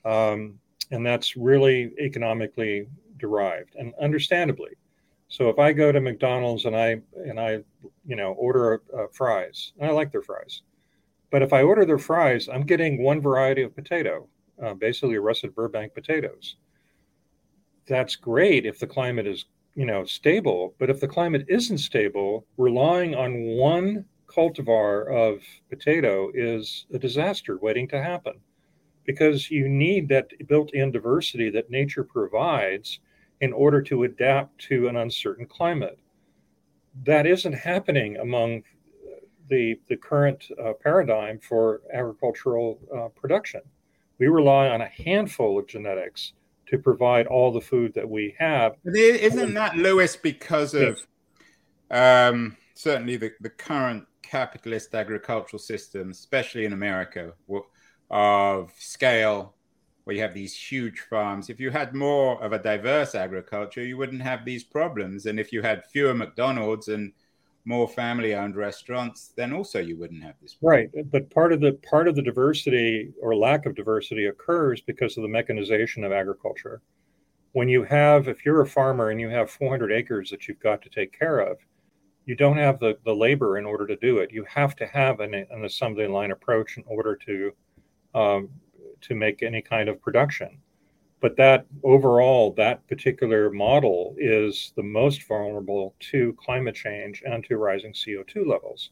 Um, 0.04 0.60
and 0.92 1.04
that's 1.04 1.36
really 1.36 1.92
economically 1.98 2.86
derived 3.18 3.74
and 3.74 3.92
understandably. 4.00 4.70
So 5.28 5.48
if 5.48 5.58
I 5.58 5.72
go 5.72 5.90
to 5.90 6.00
McDonald's 6.00 6.66
and 6.66 6.76
I 6.76 7.00
and 7.16 7.40
I 7.40 7.64
you 8.06 8.16
know 8.16 8.32
order 8.34 8.82
uh, 8.96 9.06
fries, 9.12 9.72
and 9.78 9.90
I 9.90 9.92
like 9.92 10.12
their 10.12 10.22
fries, 10.22 10.62
but 11.30 11.42
if 11.42 11.52
I 11.52 11.62
order 11.62 11.84
their 11.84 11.98
fries, 11.98 12.48
I'm 12.48 12.62
getting 12.62 13.02
one 13.02 13.20
variety 13.20 13.62
of 13.62 13.74
potato, 13.74 14.28
uh, 14.62 14.74
basically 14.74 15.18
russet 15.18 15.54
Burbank 15.54 15.94
potatoes. 15.94 16.56
That's 17.86 18.16
great 18.16 18.66
if 18.66 18.78
the 18.78 18.86
climate 18.86 19.26
is 19.26 19.46
you 19.74 19.86
know 19.86 20.04
stable, 20.04 20.74
but 20.78 20.90
if 20.90 21.00
the 21.00 21.08
climate 21.08 21.46
isn't 21.48 21.78
stable, 21.78 22.46
relying 22.56 23.14
on 23.14 23.56
one 23.56 24.04
cultivar 24.26 25.12
of 25.12 25.42
potato 25.70 26.30
is 26.34 26.86
a 26.92 26.98
disaster 26.98 27.58
waiting 27.58 27.86
to 27.88 28.02
happen 28.02 28.40
because 29.04 29.50
you 29.50 29.68
need 29.68 30.08
that 30.08 30.30
built-in 30.48 30.90
diversity 30.90 31.48
that 31.50 31.70
nature 31.70 32.02
provides 32.02 32.98
in 33.40 33.52
order 33.52 33.80
to 33.80 34.02
adapt 34.02 34.58
to 34.58 34.88
an 34.88 34.96
uncertain 34.96 35.46
climate. 35.46 35.98
That 37.04 37.26
isn't 37.26 37.52
happening 37.52 38.16
among 38.16 38.64
the, 39.48 39.78
the 39.88 39.96
current 39.96 40.48
uh, 40.62 40.72
paradigm 40.82 41.38
for 41.38 41.82
agricultural 41.92 42.80
uh, 42.94 43.08
production. 43.08 43.60
We 44.18 44.26
rely 44.26 44.68
on 44.68 44.80
a 44.80 44.88
handful 44.88 45.58
of 45.58 45.68
genetics 45.68 46.32
to 46.66 46.78
provide 46.78 47.26
all 47.26 47.52
the 47.52 47.60
food 47.60 47.94
that 47.94 48.08
we 48.08 48.34
have. 48.38 48.76
Isn't 48.84 49.54
that, 49.54 49.76
Lewis, 49.76 50.16
because 50.16 50.74
of 50.74 51.00
yes. 51.90 52.30
um, 52.30 52.56
certainly 52.74 53.16
the, 53.16 53.32
the 53.40 53.50
current 53.50 54.04
capitalist 54.22 54.94
agricultural 54.94 55.60
system, 55.60 56.10
especially 56.10 56.64
in 56.64 56.72
America, 56.72 57.32
of 58.10 58.72
scale, 58.78 59.54
where 60.04 60.16
you 60.16 60.22
have 60.22 60.34
these 60.34 60.56
huge 60.56 61.00
farms. 61.10 61.50
If 61.50 61.58
you 61.58 61.70
had 61.70 61.94
more 61.94 62.42
of 62.42 62.52
a 62.52 62.58
diverse 62.58 63.14
agriculture, 63.14 63.84
you 63.84 63.96
wouldn't 63.96 64.22
have 64.22 64.44
these 64.44 64.64
problems. 64.64 65.26
And 65.26 65.40
if 65.40 65.52
you 65.52 65.62
had 65.62 65.84
fewer 65.86 66.14
McDonald's 66.14 66.88
and 66.88 67.12
more 67.66 67.88
family-owned 67.88 68.54
restaurants, 68.54 69.32
then 69.36 69.52
also 69.52 69.80
you 69.80 69.98
wouldn't 69.98 70.22
have 70.22 70.36
this. 70.40 70.54
Problem. 70.54 70.90
Right, 70.94 71.10
but 71.10 71.28
part 71.30 71.52
of 71.52 71.60
the 71.60 71.72
part 71.90 72.08
of 72.08 72.14
the 72.14 72.22
diversity 72.22 73.12
or 73.20 73.36
lack 73.36 73.66
of 73.66 73.74
diversity 73.74 74.26
occurs 74.26 74.80
because 74.80 75.16
of 75.16 75.22
the 75.22 75.28
mechanization 75.28 76.04
of 76.04 76.12
agriculture. 76.12 76.80
When 77.52 77.68
you 77.68 77.82
have, 77.84 78.28
if 78.28 78.44
you're 78.44 78.60
a 78.60 78.66
farmer 78.66 79.10
and 79.10 79.20
you 79.20 79.28
have 79.30 79.50
400 79.50 79.90
acres 79.90 80.30
that 80.30 80.46
you've 80.46 80.60
got 80.60 80.80
to 80.82 80.90
take 80.90 81.18
care 81.18 81.40
of, 81.40 81.58
you 82.24 82.36
don't 82.36 82.56
have 82.56 82.78
the, 82.78 82.98
the 83.04 83.14
labor 83.14 83.58
in 83.58 83.66
order 83.66 83.86
to 83.86 83.96
do 83.96 84.18
it. 84.18 84.30
You 84.30 84.44
have 84.48 84.76
to 84.76 84.86
have 84.86 85.20
an, 85.20 85.34
an 85.34 85.64
assembly 85.64 86.06
line 86.06 86.30
approach 86.30 86.76
in 86.76 86.84
order 86.86 87.16
to 87.26 87.52
um, 88.14 88.48
to 89.00 89.14
make 89.14 89.42
any 89.42 89.60
kind 89.60 89.88
of 89.88 90.00
production. 90.00 90.58
But 91.20 91.36
that 91.36 91.66
overall, 91.82 92.52
that 92.52 92.86
particular 92.86 93.50
model 93.50 94.14
is 94.18 94.72
the 94.76 94.82
most 94.82 95.26
vulnerable 95.26 95.94
to 96.10 96.34
climate 96.34 96.74
change 96.74 97.22
and 97.26 97.42
to 97.44 97.56
rising 97.56 97.92
CO2 97.92 98.46
levels. 98.46 98.90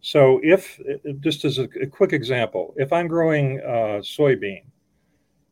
So, 0.00 0.40
if 0.42 0.78
just 1.20 1.46
as 1.46 1.58
a, 1.58 1.68
a 1.80 1.86
quick 1.86 2.12
example, 2.12 2.74
if 2.76 2.92
I'm 2.92 3.08
growing 3.08 3.60
uh, 3.60 4.02
soybean 4.02 4.64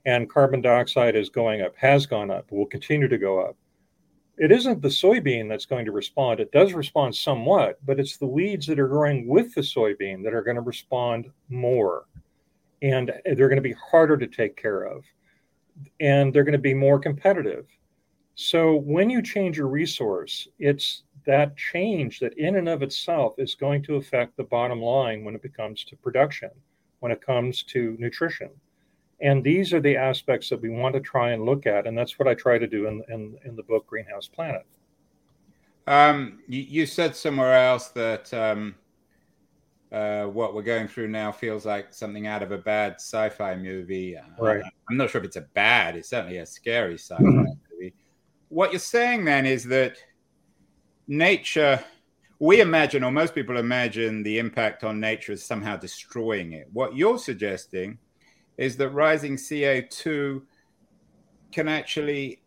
and 0.04 0.28
carbon 0.28 0.61
dioxide 0.61 1.16
is 1.16 1.31
going 1.31 1.62
up, 1.62 1.75
has 1.76 2.04
gone 2.04 2.31
up, 2.31 2.52
will 2.52 2.66
continue 2.66 3.09
to 3.09 3.16
go 3.16 3.40
up, 3.40 3.57
it 4.37 4.52
isn't 4.52 4.83
the 4.83 4.88
soybean 4.88 5.49
that's 5.49 5.64
going 5.66 5.87
to 5.87 5.92
respond. 5.92 6.40
It 6.40 6.52
does 6.52 6.75
respond 6.75 7.14
somewhat, 7.14 7.78
but 7.87 7.99
it's 7.99 8.19
the 8.19 8.26
weeds 8.26 8.66
that 8.66 8.78
are 8.78 8.88
growing 8.88 9.26
with 9.26 9.54
the 9.54 9.61
soybean 9.62 10.23
that 10.25 10.35
are 10.35 10.42
going 10.42 10.57
to 10.57 10.62
respond 10.62 11.31
more 11.49 12.04
and 12.83 13.12
they're 13.25 13.49
going 13.49 13.57
to 13.57 13.62
be 13.62 13.75
harder 13.90 14.16
to 14.16 14.26
take 14.26 14.61
care 14.61 14.83
of 14.83 15.04
and 16.00 16.33
they're 16.33 16.45
going 16.45 16.52
to 16.52 16.59
be 16.59 16.75
more 16.75 16.99
competitive. 16.99 17.67
So 18.35 18.76
when 18.76 19.11
you 19.11 19.23
change 19.23 19.59
your 19.59 19.69
resource 19.69 20.49
it's 20.59 21.02
that 21.26 21.57
change 21.57 22.19
that 22.21 22.37
in 22.38 22.57
and 22.57 22.69
of 22.69 22.83
itself 22.83 23.35
is 23.38 23.55
going 23.55 23.83
to 23.85 23.97
affect 23.97 24.37
the 24.37 24.45
bottom 24.45 24.81
line 24.81 25.25
when 25.25 25.35
it 25.35 25.55
comes 25.55 25.85
to 25.85 25.97
production 25.97 26.50
when 27.02 27.11
it 27.11 27.21
comes 27.21 27.64
to 27.64 27.97
nutrition. 27.99 28.49
And 29.21 29.43
these 29.43 29.73
are 29.73 29.81
the 29.81 29.97
aspects 29.97 30.49
that 30.50 30.61
we 30.61 30.69
want 30.69 30.95
to 30.95 31.00
try 31.00 31.33
and 31.33 31.45
look 31.45 31.67
at 31.67 31.87
and 31.87 31.99
that's 31.99 32.19
what 32.19 32.29
i 32.29 32.35
try 32.35 32.59
to 32.59 32.67
do 32.67 32.87
in, 32.87 33.02
in, 33.09 33.37
in 33.45 33.57
the 33.57 33.62
book 33.64 33.87
greenhouse 33.87 34.29
planet. 34.29 34.64
Um, 35.88 36.38
you, 36.47 36.61
you, 36.61 36.87
said 36.87 37.17
somewhere 37.17 37.55
else 37.55 37.88
that 37.88 38.33
um, 38.33 38.76
uh, 39.93 40.25
what 40.25 40.55
we're 40.55 40.63
going 40.63 40.89
through 40.89 41.09
now 41.09 41.31
feels 41.31 41.67
like 41.67 41.93
something 41.93 42.27
out 42.27 42.43
of 42.43 42.51
a 42.51 42.59
bad 42.59 42.95
sci-fi 42.95 43.55
movie. 43.55 44.17
Uh, 44.17 44.23
right. 44.39 44.63
I'm 44.91 44.97
not 44.97 45.11
sure 45.11 45.21
if 45.21 45.27
it's 45.27 45.37
a 45.37 45.43
bad. 45.43 45.97
It's 45.97 46.09
certainly 46.09 46.39
a 46.39 46.47
scary 46.47 46.95
sci-fi 46.95 47.23
mm-hmm. 47.23 47.45
movie. 47.73 47.95
What 48.49 48.73
you're 48.73 48.81
saying 48.81 49.27
then 49.27 49.45
is 49.45 49.65
that 49.65 49.97
nature. 51.07 51.85
We 52.39 52.61
imagine, 52.61 53.05
or 53.05 53.13
most 53.13 53.35
people 53.35 53.57
imagine, 53.57 54.23
the 54.23 54.39
impact 54.39 54.83
on 54.83 54.99
nature 54.99 55.33
is 55.33 55.45
somehow 55.45 55.77
destroying 55.77 56.53
it. 56.53 56.69
What 56.73 56.97
you're 56.97 57.19
suggesting 57.19 57.99
is 58.57 58.77
that 58.79 58.91
rising 58.91 59.37
CO2 59.37 60.43
can 61.53 61.69
actually 61.69 62.43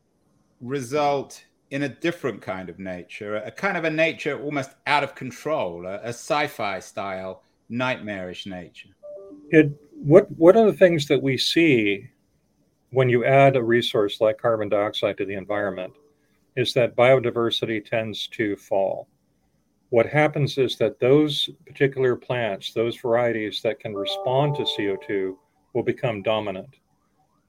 result 0.59 1.45
in 1.75 1.83
a 1.83 1.89
different 1.89 2.41
kind 2.41 2.69
of 2.69 2.79
nature, 2.79 3.35
a 3.35 3.51
kind 3.51 3.75
of 3.75 3.83
a 3.83 3.89
nature 3.89 4.41
almost 4.41 4.71
out 4.87 5.03
of 5.03 5.13
control, 5.13 5.85
a, 5.85 5.95
a 5.95 6.13
sci-fi 6.13 6.79
style, 6.79 7.43
nightmarish 7.67 8.45
nature. 8.45 8.95
It 9.49 9.71
what 9.91 10.31
what 10.37 10.55
are 10.55 10.65
the 10.65 10.77
things 10.77 11.05
that 11.07 11.21
we 11.21 11.37
see 11.37 12.09
when 12.91 13.09
you 13.09 13.25
add 13.25 13.57
a 13.57 13.63
resource 13.63 14.21
like 14.21 14.37
carbon 14.37 14.69
dioxide 14.69 15.17
to 15.17 15.25
the 15.25 15.33
environment 15.33 15.91
is 16.55 16.73
that 16.75 16.95
biodiversity 16.95 17.83
tends 17.83 18.27
to 18.27 18.55
fall. 18.55 19.09
What 19.89 20.05
happens 20.05 20.57
is 20.57 20.77
that 20.77 21.01
those 21.01 21.49
particular 21.67 22.15
plants, 22.15 22.71
those 22.71 22.95
varieties 22.95 23.59
that 23.63 23.81
can 23.81 23.93
respond 23.93 24.55
to 24.55 24.61
CO2 24.61 25.35
will 25.73 25.83
become 25.83 26.23
dominant. 26.23 26.77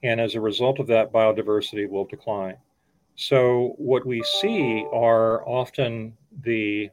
And 0.03 0.21
as 0.21 0.35
a 0.35 0.41
result 0.41 0.81
of 0.81 0.89
that, 0.89 1.13
biodiversity 1.13 1.89
will 1.89 2.07
decline. 2.07 2.57
So 3.17 3.75
what 3.79 4.07
we 4.07 4.23
see 4.23 4.87
are 4.93 5.47
often 5.49 6.17
the 6.43 6.91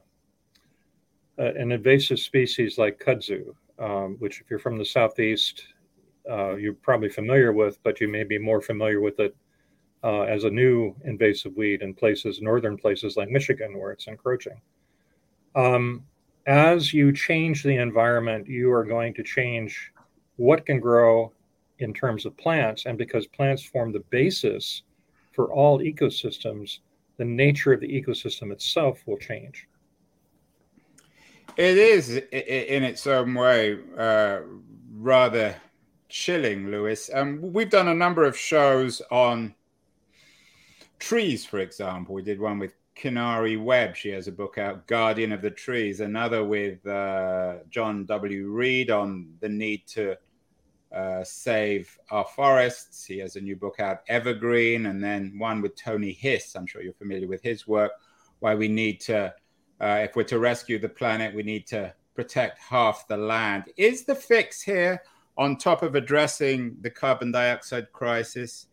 uh, 1.38 1.52
an 1.54 1.72
invasive 1.72 2.18
species 2.18 2.78
like 2.78 2.98
kudzu, 2.98 3.54
um, 3.78 4.16
which 4.20 4.40
if 4.40 4.48
you're 4.48 4.58
from 4.58 4.78
the 4.78 4.84
southeast, 4.84 5.64
uh, 6.30 6.54
you're 6.54 6.74
probably 6.74 7.10
familiar 7.10 7.52
with, 7.52 7.82
but 7.82 8.00
you 8.00 8.08
may 8.08 8.24
be 8.24 8.38
more 8.38 8.62
familiar 8.62 9.00
with 9.00 9.18
it 9.20 9.36
uh, 10.02 10.22
as 10.22 10.44
a 10.44 10.50
new 10.50 10.94
invasive 11.04 11.54
weed 11.56 11.82
in 11.82 11.92
places, 11.92 12.40
northern 12.40 12.78
places 12.78 13.16
like 13.16 13.28
Michigan, 13.28 13.78
where 13.78 13.90
it's 13.90 14.06
encroaching. 14.06 14.60
Um, 15.54 16.04
as 16.46 16.94
you 16.94 17.12
change 17.12 17.62
the 17.62 17.76
environment, 17.76 18.46
you 18.46 18.72
are 18.72 18.84
going 18.84 19.12
to 19.14 19.22
change 19.22 19.92
what 20.36 20.64
can 20.64 20.80
grow 20.80 21.32
in 21.80 21.92
terms 21.92 22.24
of 22.24 22.36
plants, 22.36 22.86
and 22.86 22.96
because 22.96 23.26
plants 23.26 23.62
form 23.62 23.92
the 23.92 24.04
basis 24.10 24.82
for 25.34 25.52
all 25.52 25.80
ecosystems, 25.80 26.78
the 27.16 27.24
nature 27.24 27.72
of 27.72 27.80
the 27.80 27.88
ecosystem 27.88 28.52
itself 28.52 29.02
will 29.06 29.18
change. 29.18 29.68
It 31.56 31.78
is, 31.78 32.16
in 32.16 32.82
its 32.82 33.06
own 33.06 33.34
way, 33.34 33.78
uh, 33.96 34.40
rather 34.92 35.54
chilling, 36.08 36.70
Lewis. 36.70 37.10
Um, 37.12 37.40
we've 37.52 37.70
done 37.70 37.88
a 37.88 37.94
number 37.94 38.24
of 38.24 38.36
shows 38.36 39.02
on 39.10 39.54
trees, 40.98 41.44
for 41.44 41.58
example. 41.58 42.14
We 42.14 42.22
did 42.22 42.40
one 42.40 42.58
with 42.58 42.74
Kinari 42.96 43.62
Webb. 43.62 43.94
She 43.94 44.10
has 44.10 44.26
a 44.26 44.32
book 44.32 44.58
out, 44.58 44.86
Guardian 44.86 45.32
of 45.32 45.42
the 45.42 45.50
Trees. 45.50 46.00
Another 46.00 46.44
with 46.44 46.84
uh, 46.86 47.56
John 47.70 48.04
W. 48.06 48.50
Reid 48.50 48.90
on 48.90 49.28
the 49.40 49.48
need 49.48 49.86
to 49.88 50.16
uh, 50.94 51.24
Save 51.24 51.98
Our 52.10 52.24
Forests. 52.24 53.04
He 53.04 53.18
has 53.18 53.36
a 53.36 53.40
new 53.40 53.56
book 53.56 53.80
out, 53.80 54.02
Evergreen, 54.08 54.86
and 54.86 55.02
then 55.02 55.34
one 55.38 55.60
with 55.60 55.74
Tony 55.76 56.12
Hiss. 56.12 56.54
I'm 56.54 56.66
sure 56.66 56.82
you're 56.82 56.92
familiar 56.94 57.26
with 57.26 57.42
his 57.42 57.66
work, 57.66 57.92
why 58.38 58.54
we 58.54 58.68
need 58.68 59.00
to, 59.02 59.34
uh, 59.80 60.00
if 60.02 60.14
we're 60.14 60.22
to 60.24 60.38
rescue 60.38 60.78
the 60.78 60.88
planet, 60.88 61.34
we 61.34 61.42
need 61.42 61.66
to 61.68 61.92
protect 62.14 62.58
half 62.58 63.08
the 63.08 63.16
land. 63.16 63.64
Is 63.76 64.04
the 64.04 64.14
fix 64.14 64.62
here, 64.62 65.02
on 65.36 65.56
top 65.56 65.82
of 65.82 65.96
addressing 65.96 66.76
the 66.80 66.90
carbon 66.90 67.32
dioxide 67.32 67.90
crisis, 67.92 68.66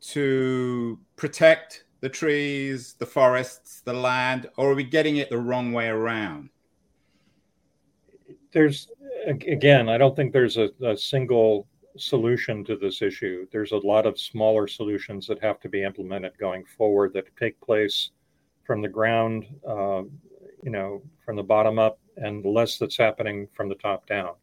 to 0.00 0.98
protect 1.16 1.84
the 2.00 2.08
trees, 2.08 2.94
the 2.98 3.06
forests, 3.06 3.80
the 3.82 3.92
land, 3.92 4.48
or 4.56 4.72
are 4.72 4.74
we 4.74 4.84
getting 4.84 5.16
it 5.16 5.30
the 5.30 5.38
wrong 5.38 5.72
way 5.72 5.88
around? 5.88 6.50
There's 8.52 8.88
again, 9.26 9.88
I 9.88 9.98
don't 9.98 10.14
think 10.14 10.32
there's 10.32 10.56
a, 10.56 10.70
a, 10.82 10.96
single 10.96 11.66
solution 11.96 12.64
to 12.64 12.76
this 12.76 13.02
issue. 13.02 13.46
There's 13.52 13.72
a 13.72 13.76
lot 13.78 14.06
of 14.06 14.18
smaller 14.18 14.66
solutions 14.66 15.26
that 15.26 15.42
have 15.42 15.60
to 15.60 15.68
be 15.68 15.82
implemented 15.82 16.32
going 16.38 16.64
forward 16.64 17.12
that 17.14 17.24
take 17.36 17.60
place 17.60 18.10
from 18.64 18.80
the 18.80 18.88
ground, 18.88 19.46
uh, 19.68 20.02
you 20.62 20.70
know, 20.70 21.02
from 21.24 21.36
the 21.36 21.42
bottom 21.42 21.78
up, 21.78 21.98
and 22.16 22.44
less 22.44 22.78
that's 22.78 22.96
happening 22.96 23.48
from 23.52 23.68
the 23.68 23.74
top 23.76 24.06
down. 24.06 24.34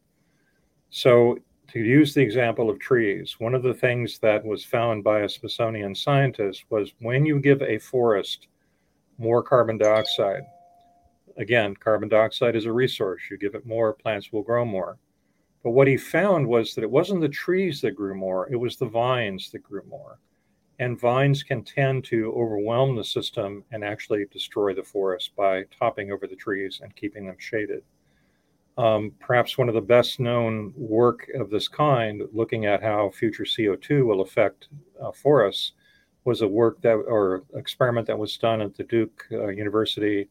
So, 0.90 1.38
to 1.68 1.80
use 1.80 2.12
the 2.12 2.20
example 2.20 2.68
of 2.68 2.78
trees, 2.78 3.36
one 3.38 3.54
of 3.54 3.62
the 3.62 3.72
things 3.72 4.18
that 4.18 4.44
was 4.44 4.62
found 4.62 5.02
by 5.02 5.20
a 5.20 5.28
Smithsonian 5.28 5.94
scientist 5.94 6.64
was 6.68 6.92
when 7.00 7.24
you 7.24 7.40
give 7.40 7.62
a 7.62 7.78
forest 7.78 8.48
more 9.16 9.42
carbon 9.42 9.78
dioxide, 9.78 10.42
again, 11.36 11.74
carbon 11.76 12.08
dioxide 12.08 12.56
is 12.56 12.66
a 12.66 12.72
resource. 12.72 13.22
You 13.30 13.38
give 13.38 13.54
it 13.54 13.66
more, 13.66 13.92
plants 13.92 14.32
will 14.32 14.42
grow 14.42 14.64
more. 14.64 14.98
But 15.62 15.70
what 15.70 15.86
he 15.86 15.96
found 15.96 16.46
was 16.46 16.74
that 16.74 16.84
it 16.84 16.90
wasn't 16.90 17.20
the 17.20 17.28
trees 17.28 17.80
that 17.82 17.92
grew 17.92 18.14
more, 18.14 18.48
it 18.50 18.56
was 18.56 18.76
the 18.76 18.86
vines 18.86 19.50
that 19.50 19.62
grew 19.62 19.82
more. 19.88 20.18
And 20.78 20.98
vines 20.98 21.42
can 21.42 21.62
tend 21.62 22.04
to 22.06 22.32
overwhelm 22.32 22.96
the 22.96 23.04
system 23.04 23.64
and 23.70 23.84
actually 23.84 24.24
destroy 24.32 24.74
the 24.74 24.82
forest 24.82 25.36
by 25.36 25.64
topping 25.78 26.10
over 26.10 26.26
the 26.26 26.34
trees 26.34 26.80
and 26.82 26.96
keeping 26.96 27.26
them 27.26 27.36
shaded. 27.38 27.84
Um, 28.78 29.12
perhaps 29.20 29.58
one 29.58 29.68
of 29.68 29.74
the 29.74 29.80
best 29.80 30.18
known 30.18 30.72
work 30.76 31.28
of 31.34 31.50
this 31.50 31.68
kind, 31.68 32.22
looking 32.32 32.64
at 32.64 32.82
how 32.82 33.10
future 33.10 33.44
CO2 33.44 34.06
will 34.06 34.22
affect 34.22 34.68
uh, 35.00 35.12
forests, 35.12 35.72
was 36.24 36.40
a 36.40 36.48
work 36.48 36.80
that 36.82 36.94
or 36.94 37.42
experiment 37.54 38.06
that 38.06 38.18
was 38.18 38.36
done 38.36 38.62
at 38.62 38.74
the 38.74 38.84
Duke 38.84 39.26
uh, 39.32 39.48
University 39.48 40.28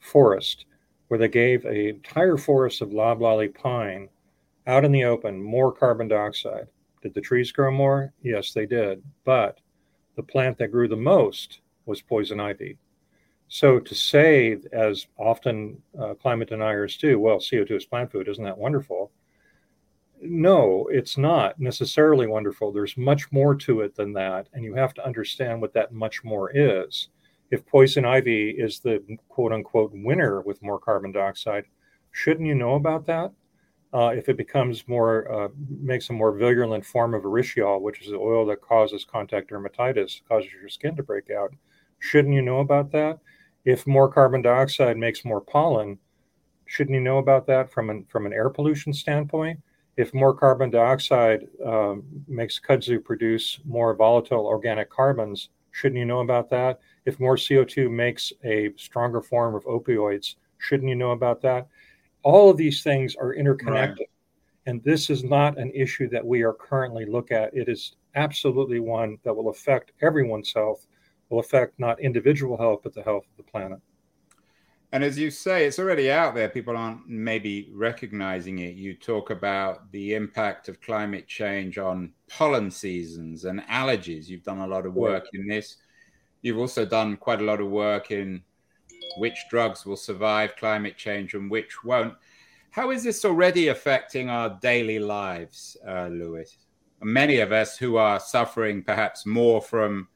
forest 0.00 0.66
where 1.08 1.18
they 1.18 1.28
gave 1.28 1.64
an 1.64 1.76
entire 1.76 2.36
forest 2.36 2.82
of 2.82 2.92
loblolly 2.92 3.48
pine 3.48 4.08
out 4.66 4.84
in 4.84 4.92
the 4.92 5.04
open 5.04 5.42
more 5.42 5.72
carbon 5.72 6.08
dioxide. 6.08 6.66
Did 7.02 7.14
the 7.14 7.20
trees 7.20 7.52
grow 7.52 7.70
more? 7.70 8.12
Yes, 8.22 8.52
they 8.52 8.66
did. 8.66 9.02
But 9.24 9.60
the 10.16 10.22
plant 10.22 10.58
that 10.58 10.72
grew 10.72 10.88
the 10.88 10.96
most 10.96 11.60
was 11.86 12.02
poison 12.02 12.40
ivy. 12.40 12.76
So 13.48 13.78
to 13.78 13.94
say, 13.94 14.58
as 14.72 15.06
often 15.16 15.80
uh, 15.98 16.14
climate 16.14 16.50
deniers 16.50 16.98
do, 16.98 17.18
well, 17.18 17.38
CO2 17.38 17.70
is 17.70 17.86
plant 17.86 18.12
food, 18.12 18.28
isn't 18.28 18.44
that 18.44 18.58
wonderful? 18.58 19.10
no, 20.20 20.88
it's 20.90 21.16
not 21.16 21.58
necessarily 21.60 22.26
wonderful. 22.26 22.72
There's 22.72 22.96
much 22.96 23.30
more 23.32 23.54
to 23.56 23.80
it 23.80 23.94
than 23.94 24.12
that. 24.14 24.48
And 24.52 24.64
you 24.64 24.74
have 24.74 24.94
to 24.94 25.04
understand 25.04 25.60
what 25.60 25.72
that 25.74 25.92
much 25.92 26.24
more 26.24 26.50
is. 26.54 27.08
If 27.50 27.66
poison 27.66 28.04
ivy 28.04 28.50
is 28.50 28.80
the 28.80 29.02
quote 29.28 29.52
unquote 29.52 29.92
winner 29.94 30.40
with 30.42 30.62
more 30.62 30.78
carbon 30.78 31.12
dioxide, 31.12 31.64
shouldn't 32.12 32.46
you 32.46 32.54
know 32.54 32.74
about 32.74 33.06
that? 33.06 33.32
Uh, 33.92 34.08
if 34.08 34.28
it 34.28 34.36
becomes 34.36 34.86
more, 34.86 35.32
uh, 35.32 35.48
makes 35.80 36.10
a 36.10 36.12
more 36.12 36.36
virulent 36.36 36.84
form 36.84 37.14
of 37.14 37.22
urushiol, 37.22 37.80
which 37.80 38.02
is 38.02 38.10
the 38.10 38.18
oil 38.18 38.44
that 38.44 38.60
causes 38.60 39.06
contact 39.10 39.50
dermatitis, 39.50 40.20
causes 40.28 40.50
your 40.52 40.68
skin 40.68 40.94
to 40.94 41.02
break 41.02 41.30
out, 41.30 41.54
shouldn't 41.98 42.34
you 42.34 42.42
know 42.42 42.58
about 42.58 42.92
that? 42.92 43.18
If 43.64 43.86
more 43.86 44.12
carbon 44.12 44.42
dioxide 44.42 44.98
makes 44.98 45.24
more 45.24 45.40
pollen, 45.40 45.98
shouldn't 46.66 46.94
you 46.94 47.00
know 47.00 47.16
about 47.16 47.46
that 47.46 47.72
from 47.72 47.88
an, 47.88 48.04
from 48.10 48.26
an 48.26 48.34
air 48.34 48.50
pollution 48.50 48.92
standpoint? 48.92 49.58
if 49.98 50.14
more 50.14 50.32
carbon 50.32 50.70
dioxide 50.70 51.48
uh, 51.66 51.96
makes 52.28 52.60
kudzu 52.60 53.04
produce 53.04 53.58
more 53.64 53.94
volatile 53.96 54.46
organic 54.46 54.88
carbons, 54.88 55.48
shouldn't 55.72 55.98
you 55.98 56.04
know 56.04 56.20
about 56.20 56.48
that? 56.48 56.78
If 57.08 57.18
more 57.18 57.36
CO2 57.36 57.90
makes 57.90 58.34
a 58.44 58.70
stronger 58.76 59.22
form 59.22 59.54
of 59.54 59.64
opioids, 59.64 60.34
shouldn't 60.58 60.90
you 60.90 60.94
know 60.94 61.12
about 61.12 61.40
that? 61.40 61.66
All 62.22 62.50
of 62.50 62.58
these 62.58 62.82
things 62.82 63.16
are 63.16 63.32
interconnected. 63.32 64.08
Right. 64.10 64.66
And 64.66 64.84
this 64.84 65.08
is 65.08 65.24
not 65.24 65.56
an 65.56 65.70
issue 65.74 66.10
that 66.10 66.26
we 66.26 66.42
are 66.42 66.52
currently 66.52 67.06
look 67.06 67.32
at. 67.32 67.56
It 67.56 67.66
is 67.66 67.96
absolutely 68.14 68.80
one 68.80 69.16
that 69.24 69.34
will 69.34 69.48
affect 69.48 69.92
everyone's 70.02 70.52
health, 70.52 70.86
will 71.30 71.38
affect 71.38 71.80
not 71.80 71.98
individual 71.98 72.58
health, 72.58 72.80
but 72.84 72.92
the 72.92 73.02
health 73.02 73.24
of 73.24 73.38
the 73.38 73.50
planet. 73.50 73.78
And 74.92 75.02
as 75.02 75.18
you 75.18 75.30
say, 75.30 75.64
it's 75.64 75.78
already 75.78 76.10
out 76.10 76.34
there. 76.34 76.50
People 76.50 76.76
aren't 76.76 77.08
maybe 77.08 77.70
recognizing 77.72 78.58
it. 78.58 78.74
You 78.74 78.92
talk 78.92 79.30
about 79.30 79.90
the 79.92 80.12
impact 80.12 80.68
of 80.68 80.82
climate 80.82 81.26
change 81.26 81.78
on 81.78 82.12
pollen 82.28 82.70
seasons 82.70 83.46
and 83.46 83.62
allergies. 83.62 84.28
You've 84.28 84.44
done 84.44 84.58
a 84.58 84.66
lot 84.66 84.84
of 84.84 84.92
work 84.92 85.24
in 85.32 85.46
this. 85.46 85.78
You've 86.42 86.58
also 86.58 86.84
done 86.84 87.16
quite 87.16 87.40
a 87.40 87.44
lot 87.44 87.60
of 87.60 87.68
work 87.68 88.10
in 88.10 88.42
which 89.18 89.46
drugs 89.50 89.84
will 89.84 89.96
survive 89.96 90.56
climate 90.56 90.96
change 90.96 91.34
and 91.34 91.50
which 91.50 91.84
won't. 91.84 92.14
How 92.70 92.90
is 92.90 93.02
this 93.02 93.24
already 93.24 93.68
affecting 93.68 94.28
our 94.28 94.58
daily 94.60 94.98
lives, 94.98 95.76
uh, 95.86 96.08
Lewis? 96.08 96.56
Many 97.02 97.38
of 97.38 97.52
us 97.52 97.76
who 97.76 97.96
are 97.96 98.20
suffering 98.20 98.82
perhaps 98.82 99.26
more 99.26 99.60
from 99.60 100.08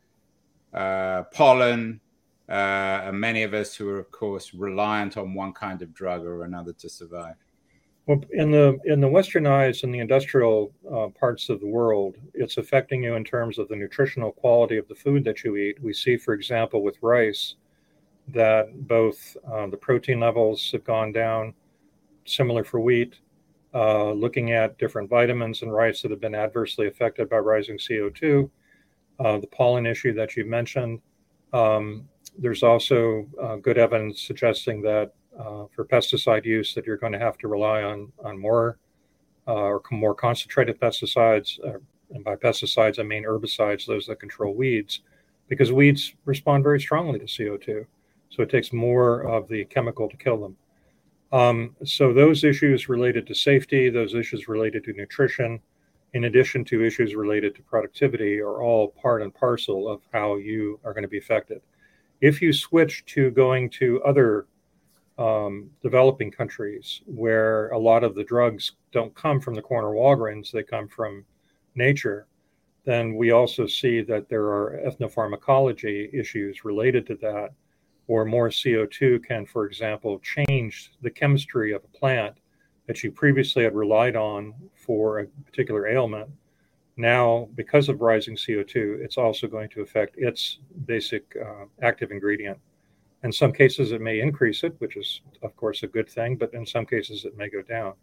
uh, 0.73 1.25
pollen, 1.33 2.01
uh, 2.49 3.03
and 3.05 3.19
many 3.19 3.43
of 3.43 3.55
us 3.55 3.75
who 3.75 3.89
are, 3.89 3.99
of 3.99 4.11
course, 4.11 4.53
reliant 4.53 5.17
on 5.17 5.35
one 5.35 5.53
kind 5.53 5.81
of 5.83 5.95
drug 5.95 6.25
or 6.25 6.45
another 6.45 6.73
to 6.75 6.89
survive. 6.89 7.35
Well, 8.07 8.21
in 8.33 8.51
the 8.51 8.79
in 8.85 9.01
the 9.01 9.07
westernized 9.07 9.85
and 9.85 9.95
the 9.95 10.01
industrial 10.01 10.73
uh, 10.93 11.09
parts 11.09 11.49
of 11.49 11.61
the 11.61 11.69
world, 11.69 12.17
it's 12.35 12.57
affecting 12.57 13.05
you 13.05 13.15
in 13.15 13.23
terms 13.25 13.59
of 13.59 13.69
the 13.69 13.77
nutritional 13.77 14.33
quality 14.33 14.77
of 14.77 14.89
the 14.89 14.95
food 14.95 15.23
that 15.25 15.45
you 15.45 15.57
eat. 15.57 15.81
We 15.81 15.93
see, 15.93 16.17
for 16.17 16.35
example, 16.35 16.83
with 16.83 16.97
rice, 17.01 17.55
that 18.29 18.89
both 18.89 19.37
uh, 19.51 19.69
the 19.69 19.77
protein 19.77 20.19
levels 20.19 20.71
have 20.73 20.85
gone 20.85 21.13
down. 21.13 21.55
Similar 22.25 22.65
for 22.65 22.81
wheat. 22.81 23.19
Uh, 23.75 24.13
looking 24.13 24.53
at 24.53 24.77
different 24.79 25.09
vitamins 25.09 25.63
in 25.63 25.71
rice 25.71 26.03
that 26.03 26.11
have 26.11 26.21
been 26.21 26.35
adversely 26.35 26.89
affected 26.89 27.31
by 27.31 27.39
rising 27.39 27.79
CO2, 27.79 28.51
uh, 29.19 29.39
the 29.39 29.47
pollen 29.47 29.87
issue 29.87 30.13
that 30.13 30.37
you 30.37 30.45
mentioned, 30.45 31.01
um, 31.55 32.07
there's 32.39 32.63
also 32.63 33.27
uh, 33.41 33.57
good 33.57 33.79
evidence 33.79 34.21
suggesting 34.21 34.83
that 34.83 35.15
uh, 35.39 35.65
for 35.75 35.85
pesticide 35.85 36.45
use 36.45 36.75
that 36.75 36.87
you're 36.87 36.97
going 36.97 37.13
to 37.13 37.19
have 37.19 37.39
to 37.39 37.49
rely 37.49 37.83
on 37.83 38.13
on 38.25 38.39
more 38.39 38.79
uh, 39.47 39.53
or 39.53 39.83
more 39.91 40.15
concentrated 40.15 40.81
pesticides. 40.81 41.59
Uh, 41.67 41.79
and 42.11 42.25
by 42.25 42.37
pesticides, 42.37 42.99
I 42.99 43.03
mean 43.03 43.25
herbicides, 43.25 43.87
those 43.87 44.07
that 44.07 44.21
control 44.21 44.55
weeds, 44.55 45.01
because 45.49 45.73
weeds 45.73 46.15
respond 46.25 46.63
very 46.63 46.81
strongly 46.81 47.19
to 47.19 47.25
CO2. 47.25 47.87
So 48.31 48.43
it 48.43 48.51
takes 48.51 48.73
more 48.73 49.23
of 49.23 49.49
the 49.49 49.65
chemical 49.67 50.09
to 50.09 50.17
kill 50.17 50.41
them. 50.41 50.57
Um, 51.33 51.75
so 51.85 52.13
those 52.13 52.45
issues 52.45 52.89
related 52.89 53.27
to 53.27 53.35
safety, 53.35 53.89
those 53.89 54.15
issues 54.15 54.49
related 54.49 54.85
to 54.85 54.93
nutrition, 54.93 55.61
in 56.13 56.25
addition 56.25 56.65
to 56.67 56.85
issues 56.85 57.15
related 57.15 57.55
to 57.55 57.63
productivity, 57.63 58.39
are 58.39 58.63
all 58.63 58.89
part 58.89 59.23
and 59.23 59.35
parcel 59.35 59.89
of 59.89 60.03
how 60.13 60.37
you 60.37 60.79
are 60.85 60.93
going 60.93 61.03
to 61.03 61.09
be 61.09 61.19
affected. 61.19 61.63
If 62.21 62.43
you 62.43 62.53
switch 62.53 63.05
to 63.07 63.31
going 63.31 63.71
to 63.71 64.03
other 64.05 64.47
um, 65.23 65.71
developing 65.83 66.31
countries 66.31 67.03
where 67.07 67.69
a 67.71 67.79
lot 67.79 68.05
of 68.05 68.15
the 68.15 68.25
drugs 68.25 68.73
don't 68.93 69.15
come 69.15 69.41
from 69.41 69.55
the 69.55 69.63
corner 69.63 69.89
Walgreens, 69.89 70.51
they 70.51 70.63
come 70.63 70.89
from 70.89 71.25
nature, 71.75 72.27
then 72.85 73.15
we 73.15 73.31
also 73.31 73.67
see 73.67 74.03
that 74.03 74.29
there 74.29 74.47
are 74.47 74.81
ethnopharmacology 74.85 76.13
issues 76.13 76.65
related 76.65 77.07
to 77.07 77.15
that, 77.17 77.51
or 78.09 78.25
more 78.25 78.49
CO2 78.49 79.25
can, 79.25 79.47
for 79.47 79.67
example, 79.67 80.19
change 80.21 80.93
the 81.03 81.11
chemistry 81.11 81.73
of 81.73 81.85
a 81.85 81.99
plant 81.99 82.37
that 82.87 83.05
you 83.05 83.13
previously 83.13 83.63
had 83.63 83.75
relied 83.75 84.17
on 84.17 84.53
for 84.75 85.21
a 85.21 85.27
particular 85.47 85.87
ailment 85.87 86.29
now, 86.97 87.49
because 87.55 87.89
of 87.89 88.01
rising 88.01 88.37
CO2, 88.37 89.03
it's 89.03 89.17
also 89.17 89.47
going 89.47 89.69
to 89.71 89.81
affect 89.81 90.17
its 90.19 90.59
basic 90.85 91.37
uh, 91.37 91.65
active 91.81 92.11
ingredient. 92.11 92.59
In 93.25 93.33
some 93.33 93.53
cases, 93.53 93.93
it 93.93 94.01
may 94.01 94.21
increase 94.21 94.65
it, 94.65 94.75
which 94.79 94.97
is, 94.97 95.21
of 95.43 95.55
course, 95.57 95.83
a 95.83 95.87
good 95.87 96.09
thing, 96.09 96.37
but 96.37 96.53
in 96.55 96.67
some 96.67 96.85
cases, 96.85 97.25
it 97.25 97.37
may 97.37 97.49
go 97.49 97.63
down. 97.63 97.95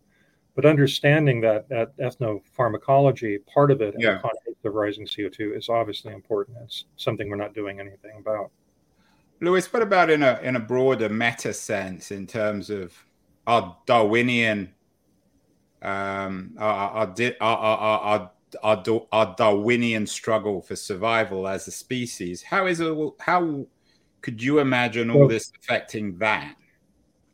But 0.55 0.65
understanding 0.65 1.41
that, 1.41 1.69
that 1.69 1.95
ethnopharmacology, 1.97 3.45
part 3.45 3.71
of 3.71 3.81
it 3.81 3.95
in 3.95 4.01
yeah. 4.01 4.15
the 4.15 4.19
context 4.19 4.65
of 4.65 4.73
rising 4.73 5.05
CO2, 5.05 5.57
is 5.57 5.69
obviously 5.69 6.13
important. 6.13 6.57
It's 6.63 6.85
something 6.97 7.29
we're 7.29 7.35
not 7.35 7.53
doing 7.53 7.79
anything 7.79 8.13
about. 8.19 8.51
Lewis, 9.41 9.71
what 9.71 9.81
about 9.81 10.09
in 10.09 10.21
a 10.21 10.37
in 10.43 10.57
a 10.57 10.59
broader 10.59 11.07
meta 11.07 11.53
sense 11.53 12.11
in 12.11 12.27
terms 12.27 12.69
of 12.69 12.93
our 13.47 13.77
Darwinian, 13.85 14.73
um, 15.81 16.55
our, 16.57 17.07
our, 17.07 17.15
our, 17.39 18.31
our, 18.61 19.05
our 19.11 19.35
Darwinian 19.35 20.05
struggle 20.05 20.61
for 20.61 20.75
survival 20.75 21.47
as 21.47 21.67
a 21.67 21.71
species. 21.71 22.43
How 22.43 22.67
is 22.67 22.79
it? 22.79 22.95
How 23.19 23.65
could 24.21 24.41
you 24.41 24.59
imagine 24.59 25.09
all 25.09 25.19
well, 25.19 25.27
this 25.27 25.51
affecting 25.61 26.17
that? 26.19 26.55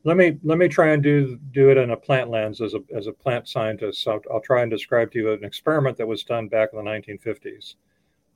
Let 0.04 0.18
me 0.18 0.38
let 0.44 0.58
me 0.58 0.68
try 0.68 0.90
and 0.90 1.02
do 1.02 1.38
do 1.52 1.72
it 1.72 1.78
in 1.78 1.92
a 1.92 1.98
plant 1.98 2.30
lens 2.30 2.62
as 2.62 2.76
a 2.76 2.80
as 2.96 3.08
a 3.08 3.12
plant 3.12 3.48
scientist. 3.48 4.04
So 4.04 4.14
I'll, 4.14 4.22
I'll 4.36 4.42
try 4.42 4.62
and 4.62 4.70
describe 4.70 5.12
to 5.12 5.20
you 5.20 5.34
an 5.34 5.44
experiment 5.44 5.98
that 5.98 6.08
was 6.08 6.24
done 6.24 6.48
back 6.48 6.70
in 6.74 6.84
the 6.84 6.90
1950s. 6.90 7.76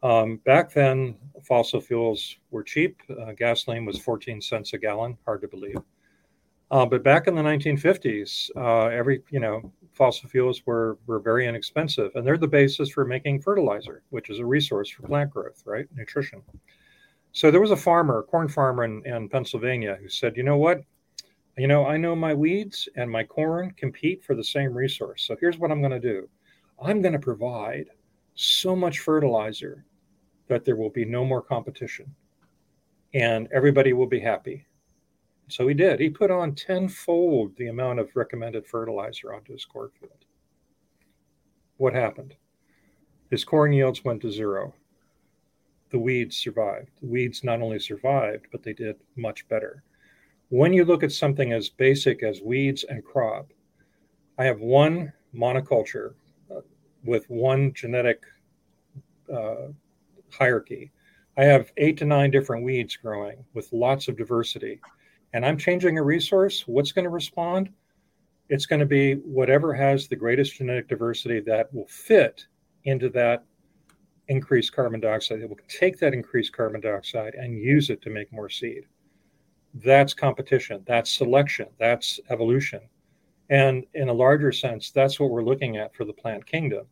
Um, 0.02 0.38
back 0.38 0.72
then, 0.72 1.16
fossil 1.44 1.82
fuels 1.82 2.38
were 2.52 2.64
cheap. 2.64 3.02
Uh, 3.10 3.34
gasoline 3.34 3.86
was 3.86 4.00
14 4.00 4.42
cents 4.42 4.74
a 4.74 4.78
gallon. 4.78 5.18
Hard 5.26 5.42
to 5.42 5.48
believe. 5.48 5.78
Uh, 6.72 6.86
but 6.86 7.04
back 7.04 7.28
in 7.28 7.36
the 7.36 7.42
1950s, 7.42 8.50
uh, 8.56 8.88
every 8.88 9.24
you 9.30 9.40
know 9.40 9.72
fossil 9.94 10.30
fuels 10.30 10.66
were 10.66 10.98
were 11.08 11.20
very 11.20 11.48
inexpensive, 11.48 12.12
and 12.16 12.26
they're 12.26 12.38
the 12.38 12.48
basis 12.48 12.90
for 12.90 13.06
making 13.06 13.42
fertilizer, 13.42 14.04
which 14.10 14.30
is 14.30 14.40
a 14.40 14.46
resource 14.46 14.90
for 14.90 15.04
plant 15.04 15.32
growth, 15.32 15.64
right? 15.66 15.88
Nutrition. 15.96 16.42
So 17.32 17.52
there 17.52 17.62
was 17.62 17.72
a 17.72 17.76
farmer, 17.78 18.20
a 18.20 18.24
corn 18.24 18.48
farmer 18.48 18.84
in, 18.84 19.06
in 19.06 19.30
Pennsylvania, 19.30 19.98
who 20.02 20.10
said, 20.10 20.36
"You 20.36 20.44
know 20.44 20.58
what? 20.58 20.84
You 21.58 21.68
know, 21.68 21.86
I 21.86 21.98
know 21.98 22.16
my 22.16 22.34
weeds 22.34 22.88
and 22.96 23.10
my 23.10 23.24
corn 23.24 23.72
compete 23.72 24.24
for 24.24 24.36
the 24.36 24.44
same 24.44 24.74
resource. 24.74 25.24
So 25.24 25.36
here's 25.40 25.58
what 25.58 25.72
I'm 25.72 25.82
going 25.82 25.92
to 25.92 26.00
do. 26.00 26.30
I'm 26.82 27.02
going 27.02 27.14
to 27.14 27.20
provide 27.20 27.90
so 28.36 28.76
much 28.76 29.00
fertilizer 29.00 29.86
that 30.48 30.66
there 30.66 30.78
will 30.78 30.90
be 30.90 31.06
no 31.06 31.26
more 31.26 31.42
competition, 31.42 32.16
and 33.14 33.48
everybody 33.54 33.94
will 33.94 34.08
be 34.08 34.20
happy." 34.20 34.66
So 35.50 35.68
he 35.68 35.74
did. 35.74 36.00
He 36.00 36.10
put 36.10 36.30
on 36.30 36.54
tenfold 36.54 37.56
the 37.58 37.70
amount 37.70 38.00
of 38.00 38.16
recommended 38.16 38.68
fertilizer 38.68 39.34
onto 39.34 39.52
his 39.52 39.66
cornfield. 39.66 40.26
What 41.78 41.94
happened? 41.94 42.36
His 43.32 43.44
corn 43.44 43.74
yields 43.74 44.04
went 44.04 44.22
to 44.22 44.32
zero. 44.32 44.76
The 45.92 46.00
weeds 46.00 46.38
survived. 46.38 46.90
The 47.02 47.08
weeds 47.08 47.44
not 47.44 47.62
only 47.62 47.80
survived, 47.80 48.48
but 48.52 48.64
they 48.64 48.74
did 48.74 48.98
much 49.16 49.48
better. 49.48 49.84
When 50.50 50.74
you 50.74 50.86
look 50.86 51.04
at 51.04 51.12
something 51.12 51.54
as 51.54 51.70
basic 51.70 52.24
as 52.24 52.42
weeds 52.42 52.84
and 52.84 53.04
crop, 53.04 53.52
I 54.38 54.46
have 54.46 54.60
one 54.60 55.14
monoculture 55.36 56.14
uh, 56.56 56.62
with 57.04 57.30
one 57.30 57.74
genetic 57.74 58.24
uh, 59.32 59.68
hierarchy. 60.32 60.92
I 61.38 61.44
have 61.44 61.72
eight 61.78 61.98
to 61.98 62.06
nine 62.06 62.32
different 62.32 62.64
weeds 62.64 62.96
growing 62.96 63.44
with 63.54 63.72
lots 63.72 64.08
of 64.08 64.18
diversity 64.18 64.80
and 65.34 65.46
I'm 65.46 65.58
changing 65.58 65.98
a 65.98 66.04
resource, 66.04 66.64
what's 66.68 66.92
going 66.92 67.04
to 67.04 67.10
respond? 67.10 67.70
It's 68.50 68.66
going 68.66 68.80
to 68.80 68.86
be 68.86 69.16
whatever 69.16 69.74
has 69.74 70.08
the 70.08 70.16
greatest 70.16 70.56
genetic 70.56 70.88
diversity 70.88 71.40
that 71.42 71.72
will 71.74 71.88
fit 71.88 72.48
into 72.86 73.10
that 73.10 73.44
increased 74.30 74.74
carbon 74.74 75.00
dioxide. 75.00 75.42
It 75.42 75.50
will 75.50 75.58
take 75.68 76.00
that 76.00 76.14
increased 76.14 76.54
carbon 76.54 76.82
dioxide 76.82 77.34
and 77.34 77.60
use 77.60 77.90
it 77.90 78.02
to 78.04 78.10
make 78.10 78.32
more 78.32 78.50
seed. 78.50 78.86
That's 79.74 80.14
competition. 80.14 80.84
That's 80.88 81.12
selection. 81.12 81.68
That's 81.80 82.20
evolution. 82.30 82.82
And 83.50 83.86
in 83.96 84.10
a 84.10 84.14
larger 84.14 84.52
sense, 84.52 84.92
that's 84.92 85.20
what 85.20 85.32
we're 85.32 85.44
looking 85.44 85.78
at 85.78 85.96
for 85.96 86.06
the 86.06 86.14
plant 86.14 86.46
kingdom. 86.46 86.86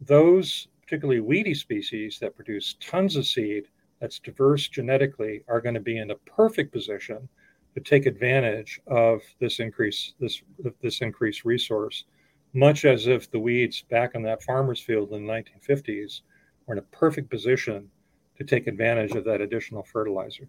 Those, 0.00 0.68
particularly 0.82 1.20
weedy 1.20 1.54
species 1.54 2.18
that 2.20 2.34
produce 2.34 2.74
tons 2.80 3.14
of 3.14 3.26
seed, 3.26 3.68
that's 4.00 4.18
diverse 4.18 4.68
genetically, 4.68 5.44
are 5.46 5.60
going 5.60 5.74
to 5.74 5.80
be 5.80 5.98
in 5.98 6.10
a 6.10 6.16
perfect 6.16 6.72
position 6.72 7.28
to 7.74 7.80
take 7.80 8.06
advantage 8.06 8.80
of 8.88 9.22
this 9.38 9.60
increase 9.60 10.14
this 10.18 10.42
this 10.82 11.00
increased 11.00 11.44
resource, 11.44 12.04
much 12.52 12.84
as 12.84 13.06
if 13.06 13.30
the 13.30 13.38
weeds 13.38 13.82
back 13.88 14.14
in 14.14 14.22
that 14.22 14.42
farmer's 14.42 14.80
field 14.80 15.12
in 15.12 15.24
the 15.24 15.32
1950s 15.32 16.22
were 16.66 16.74
in 16.74 16.78
a 16.78 16.82
perfect 16.82 17.30
position 17.30 17.88
to 18.36 18.44
take 18.44 18.66
advantage 18.66 19.12
of 19.12 19.24
that 19.24 19.40
additional 19.40 19.82
fertilizer. 19.82 20.48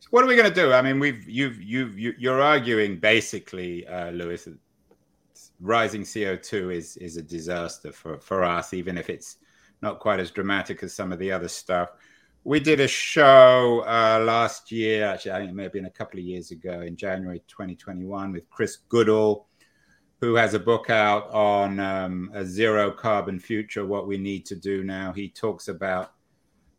So 0.00 0.08
what 0.10 0.24
are 0.24 0.28
we 0.28 0.36
going 0.36 0.48
to 0.48 0.54
do? 0.54 0.72
I 0.72 0.82
mean, 0.82 1.00
we've 1.00 1.28
you've 1.28 1.60
you've 1.60 1.98
you're 1.98 2.40
arguing 2.40 3.00
basically, 3.00 3.86
uh, 3.86 4.10
Lewis, 4.10 4.48
rising 5.60 6.02
CO2 6.02 6.74
is 6.74 6.96
is 6.98 7.16
a 7.16 7.22
disaster 7.22 7.92
for 7.92 8.18
for 8.20 8.44
us, 8.44 8.72
even 8.72 8.96
if 8.96 9.10
it's 9.10 9.38
not 9.82 9.98
quite 9.98 10.20
as 10.20 10.30
dramatic 10.30 10.82
as 10.82 10.94
some 10.94 11.12
of 11.12 11.18
the 11.18 11.32
other 11.32 11.48
stuff. 11.48 11.90
We 12.44 12.60
did 12.60 12.80
a 12.80 12.88
show 12.88 13.84
uh, 13.86 14.22
last 14.24 14.72
year, 14.72 15.06
actually, 15.06 15.32
I 15.32 15.38
think 15.38 15.50
it 15.50 15.54
may 15.54 15.64
have 15.64 15.72
been 15.72 15.86
a 15.86 15.90
couple 15.90 16.18
of 16.18 16.24
years 16.24 16.50
ago 16.50 16.80
in 16.80 16.96
January 16.96 17.42
2021 17.48 18.32
with 18.32 18.48
Chris 18.48 18.78
Goodall, 18.88 19.46
who 20.20 20.34
has 20.34 20.54
a 20.54 20.58
book 20.58 20.90
out 20.90 21.30
on 21.30 21.78
um, 21.78 22.30
a 22.34 22.44
zero 22.44 22.90
carbon 22.90 23.38
future, 23.38 23.86
what 23.86 24.08
we 24.08 24.18
need 24.18 24.44
to 24.46 24.56
do 24.56 24.82
now. 24.82 25.12
He 25.12 25.28
talks 25.28 25.68
about 25.68 26.12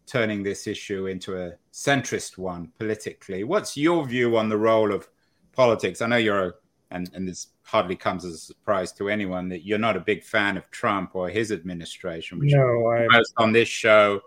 turning 0.06 0.43
this 0.43 0.67
issue 0.67 1.08
into 1.08 1.38
a 1.38 1.54
centrist 1.71 2.38
one 2.38 2.71
politically. 2.80 3.43
What's 3.43 3.78
your 3.78 4.06
view 4.06 4.36
on 4.38 4.49
the 4.49 4.58
role 4.58 4.93
of 4.93 5.08
politics? 5.54 6.02
I 6.02 6.08
know 6.08 6.17
you're 6.17 6.47
a, 6.47 6.54
and, 6.91 7.10
and 7.13 7.28
this 7.28 7.47
hardly 7.63 7.95
comes 7.95 8.25
as 8.25 8.34
a 8.34 8.38
surprise 8.38 8.91
to 8.93 9.10
anyone 9.10 9.47
that 9.49 9.65
you're 9.65 9.78
not 9.78 9.95
a 9.95 10.02
big 10.02 10.23
fan 10.23 10.58
of 10.58 10.69
Trump 10.71 11.12
or 11.13 11.30
his 11.30 11.52
administration, 11.52 12.39
which 12.39 12.54
no, 12.54 12.88
I, 12.88 13.08
on 13.38 13.54
this 13.54 13.69
show 13.69 14.21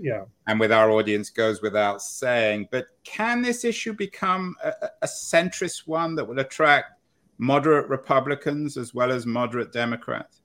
yeah 0.00 0.24
and 0.46 0.60
with 0.60 0.72
our 0.72 0.90
audience 0.90 1.30
goes 1.30 1.60
without 1.60 2.00
saying 2.00 2.68
but 2.70 2.86
can 3.04 3.42
this 3.42 3.64
issue 3.64 3.92
become 3.92 4.54
a, 4.62 4.72
a, 5.02 5.06
centrist 5.06 5.86
one 5.86 6.14
that 6.14 6.24
will 6.24 6.38
attract 6.38 6.97
moderate 7.38 7.88
republicans 7.88 8.76
as 8.76 8.92
well 8.94 9.12
as 9.12 9.26
moderate 9.26 9.72
democrats? 9.72 10.42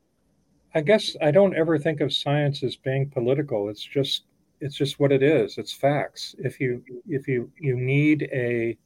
I 0.75 0.81
guess 0.81 1.15
i 1.21 1.31
don't 1.31 1.55
ever 1.55 1.77
think 1.77 2.01
of 2.01 2.13
science 2.13 2.63
as 2.63 2.75
being 2.75 3.09
political. 3.09 3.69
It's 3.69 3.83
just 3.83 4.23
it's 4.63 4.75
just 4.75 4.97
what 4.97 5.11
it 5.11 5.21
is. 5.21 5.57
It's 5.57 5.73
facts. 5.73 6.35
If 6.39 6.59
you 6.59 6.81
if 7.07 7.27
you 7.27 7.51
you 7.59 7.75
need 7.75 8.29
a 8.31 8.77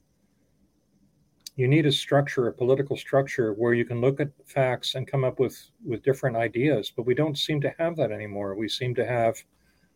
you 1.54 1.68
need 1.68 1.86
a 1.86 1.92
structure 1.92 2.48
a 2.48 2.52
political 2.52 2.96
structure 2.96 3.52
where 3.52 3.74
you 3.74 3.84
can 3.84 4.00
look 4.00 4.20
at 4.20 4.30
facts 4.44 4.96
and 4.96 5.06
come 5.06 5.22
up 5.24 5.38
with 5.38 5.70
with 5.84 6.02
different 6.02 6.36
ideas 6.36 6.92
but 6.94 7.06
we 7.06 7.14
don't 7.14 7.38
seem 7.38 7.60
to 7.60 7.74
have 7.78 7.96
that 7.96 8.10
anymore. 8.10 8.56
We 8.56 8.68
seem 8.68 8.94
to 8.96 9.06
have 9.06 9.36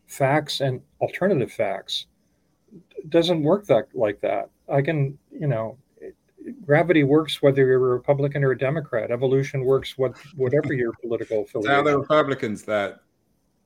facts 0.07 0.61
and 0.61 0.81
alternative 1.01 1.53
facts. 1.53 2.07
It 2.97 3.11
doesn't 3.11 3.43
work 3.43 3.67
that 3.67 3.89
like 3.93 4.21
that. 4.21 4.51
I 4.73 4.83
can, 4.83 5.19
you 5.31 5.49
know, 5.49 5.77
gravity 6.65 7.05
works 7.05 7.43
whether 7.43 7.67
you're 7.67 7.77
a 7.77 7.95
Republican 7.97 8.45
or 8.45 8.53
a 8.53 8.59
Democrat. 8.59 9.11
Evolution 9.11 9.65
works 9.65 9.97
what 9.97 10.17
whatever 10.37 10.73
your 10.73 10.93
political 11.03 11.43
affiliation. 11.45 11.75
How 11.75 11.83
the 11.83 11.99
Republicans 11.99 12.63
that. 12.65 13.01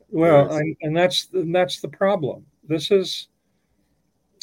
Well, 0.09 0.55
and, 0.55 0.77
and 0.83 0.97
that's 0.97 1.29
and 1.33 1.55
that's 1.55 1.81
the 1.81 1.89
problem. 1.89 2.47
This 2.67 2.91
is 2.91 3.29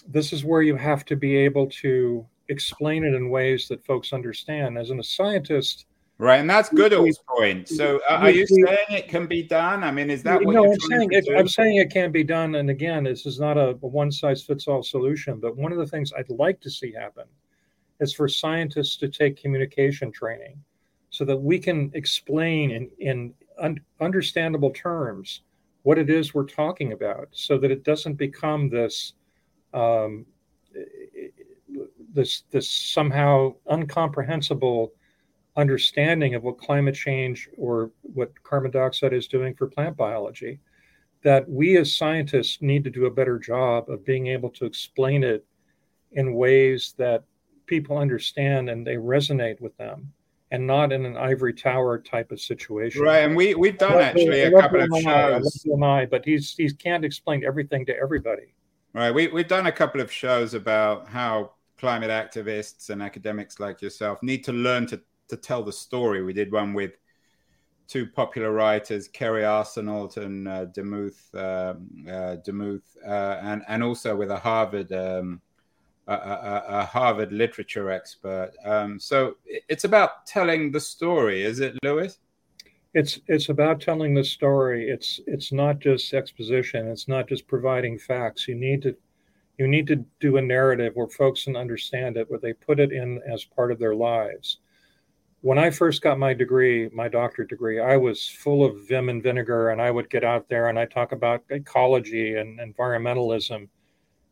this 0.08 0.34
is 0.34 0.44
where 0.44 0.62
you 0.62 0.76
have 0.76 1.06
to 1.06 1.16
be 1.16 1.36
able 1.36 1.68
to 1.68 2.26
explain 2.50 3.06
it 3.06 3.14
in 3.14 3.30
ways 3.30 3.68
that 3.70 3.86
folks 3.86 4.12
understand. 4.12 4.78
As 4.78 4.90
a 4.90 5.02
scientist, 5.04 5.86
Right, 6.20 6.40
and 6.40 6.50
that's 6.50 6.70
Goodall's 6.70 7.20
point. 7.28 7.68
So, 7.68 8.00
uh, 8.10 8.14
are 8.14 8.30
you 8.30 8.46
saying 8.46 8.86
it 8.90 9.08
can 9.08 9.26
be 9.26 9.42
done? 9.42 9.84
I 9.84 9.92
mean, 9.92 10.12
is 10.12 10.22
that 10.24 10.44
what 10.44 10.54
no? 10.54 10.72
I'm 10.72 10.80
saying 10.80 11.10
it, 11.12 11.26
I'm 11.36 11.48
saying 11.48 11.78
it 11.78 11.92
can 11.92 12.12
be 12.12 12.24
done. 12.24 12.56
And 12.56 12.70
again, 12.70 13.06
this 13.06 13.26
is 13.26 13.40
not 13.40 13.58
a, 13.58 13.70
a 13.70 13.88
one 13.88 14.12
size 14.12 14.44
fits 14.44 14.68
all 14.68 14.84
solution. 14.84 15.40
But 15.40 15.58
one 15.58 15.72
of 15.72 15.80
the 15.80 15.88
things 15.88 16.14
I'd 16.16 16.30
like 16.30 16.62
to 16.62 16.70
see 16.70 16.94
happen 16.94 17.26
is 18.04 18.14
for 18.14 18.28
scientists 18.28 18.98
to 18.98 19.08
take 19.10 19.42
communication 19.42 20.12
training, 20.12 20.58
so 21.10 21.26
that 21.26 21.38
we 21.38 21.58
can 21.60 21.92
explain 21.94 22.72
in 22.72 22.90
in 23.00 23.34
un, 23.60 23.80
understandable 24.00 24.72
terms 24.72 25.42
what 25.84 25.98
it 25.98 26.10
is 26.10 26.34
we're 26.34 26.46
talking 26.46 26.94
about, 26.94 27.28
so 27.32 27.58
that 27.58 27.72
it 27.72 27.84
doesn't 27.84 28.16
become 28.16 28.70
this. 28.70 29.14
Um, 29.74 30.26
this 32.14 32.44
this 32.52 32.70
somehow 32.70 33.56
uncomprehensible 33.68 34.94
understanding 35.56 36.36
of 36.36 36.44
what 36.44 36.58
climate 36.58 36.96
change 36.96 37.50
or 37.58 37.92
what 38.02 38.32
carbon 38.44 38.72
dioxide 38.72 39.14
is 39.14 39.28
doing 39.28 39.54
for 39.54 39.68
plant 39.68 39.96
biology 39.96 40.60
that 41.24 41.50
we 41.50 41.78
as 41.78 41.96
scientists 41.96 42.58
need 42.62 42.84
to 42.84 42.90
do 42.90 43.06
a 43.06 43.12
better 43.12 43.40
job 43.40 43.90
of 43.90 44.06
being 44.06 44.28
able 44.28 44.50
to 44.50 44.66
explain 44.66 45.24
it 45.24 45.46
in 46.12 46.34
ways 46.34 46.94
that 46.98 47.24
people 47.74 47.98
understand 47.98 48.70
and 48.70 48.86
they 48.86 48.98
resonate 48.98 49.60
with 49.60 49.76
them 49.78 50.14
and 50.52 50.68
not 50.68 50.92
in 50.92 51.08
an 51.08 51.18
ivory 51.18 51.54
tower 51.54 51.98
type 51.98 52.32
of 52.32 52.40
situation. 52.40 53.02
Right, 53.02 53.24
and 53.26 53.36
we 53.36 53.56
we've 53.56 53.80
done 53.80 54.00
actually 54.00 54.42
a 54.42 54.52
couple 54.52 54.82
of 54.84 54.90
shows. 55.02 55.66
I, 55.82 56.06
but 56.06 56.24
he's 56.24 56.54
he 56.56 56.72
can't 56.72 57.04
explain 57.04 57.44
everything 57.44 57.84
to 57.88 57.98
everybody. 57.98 58.54
Right, 58.94 59.12
we 59.12 59.28
we've 59.30 59.48
done 59.48 59.66
a 59.66 59.72
couple 59.72 60.02
of 60.02 60.12
shows 60.12 60.54
about 60.54 61.08
how 61.08 61.54
climate 61.80 62.12
activists 62.12 62.92
and 62.92 63.02
academics 63.02 63.60
like 63.60 63.82
yourself 63.82 64.22
need 64.22 64.44
to 64.44 64.54
learn 64.54 64.86
to 64.88 65.02
to 65.30 65.36
tell 65.36 65.64
the 65.64 65.74
story. 65.74 66.24
We 66.24 66.34
did 66.34 66.52
one 66.52 66.76
with 66.76 66.92
two 67.88 68.06
popular 68.06 68.52
writers, 68.52 69.10
Kerri 69.10 69.44
Arsenault 69.44 70.18
and 70.18 70.48
uh, 70.48 70.66
Demuth, 70.68 71.34
um, 71.34 72.06
uh, 72.08 72.36
Demuth, 72.46 72.88
uh, 73.04 73.40
and 73.42 73.64
and 73.68 73.84
also 73.84 74.16
with 74.16 74.30
a 74.30 74.38
Harvard 74.38 74.92
um, 74.92 75.42
a, 76.08 76.14
a, 76.14 76.64
a, 76.68 76.86
Harvard 76.86 77.32
literature 77.32 77.90
expert. 77.90 78.52
Um, 78.66 79.00
so 79.00 79.38
it's 79.46 79.84
about 79.84 80.26
telling 80.26 80.72
the 80.72 80.80
story, 80.80 81.44
is 81.44 81.60
it, 81.60 81.78
Lewis? 81.84 82.20
It's 82.94 83.20
it's 83.28 83.50
about 83.50 83.82
telling 83.82 84.14
the 84.14 84.24
story. 84.24 84.90
It's 84.90 85.20
it's 85.26 85.52
not 85.52 85.80
just 85.80 86.14
exposition. 86.14 86.88
It's 86.88 87.08
not 87.08 87.28
just 87.28 87.48
providing 87.48 87.98
facts. 87.98 88.48
You 88.48 88.56
need 88.56 88.82
to 88.84 88.96
you 89.58 89.68
need 89.68 89.88
to 89.88 90.06
do 90.20 90.38
a 90.38 90.42
narrative 90.42 90.94
where 90.96 91.08
folks 91.08 91.46
can 91.46 91.56
understand 91.56 92.18
it, 92.18 92.30
where 92.30 92.40
they 92.40 92.54
put 92.54 92.80
it 92.80 92.92
in 92.92 93.22
as 93.32 93.46
part 93.46 93.72
of 93.72 93.80
their 93.80 93.96
lives 93.96 94.60
when 95.44 95.60
I 95.60 95.72
first 95.72 96.02
got 96.02 96.18
my 96.18 96.34
degree, 96.34 96.90
my 96.94 97.10
doctorate 97.10 97.50
degree, 97.50 97.78
I 97.78 97.98
was 97.98 98.30
full 98.30 98.64
of 98.64 98.88
vim 98.88 99.10
and 99.10 99.22
vinegar, 99.22 99.72
and 99.72 99.82
I 99.82 99.92
would 99.92 100.10
get 100.10 100.24
out 100.24 100.48
there 100.48 100.70
and 100.70 100.80
I 100.80 100.86
talk 100.86 101.12
about 101.12 101.44
ecology 101.50 102.38
and 102.38 102.62
environmentalism, 102.62 103.68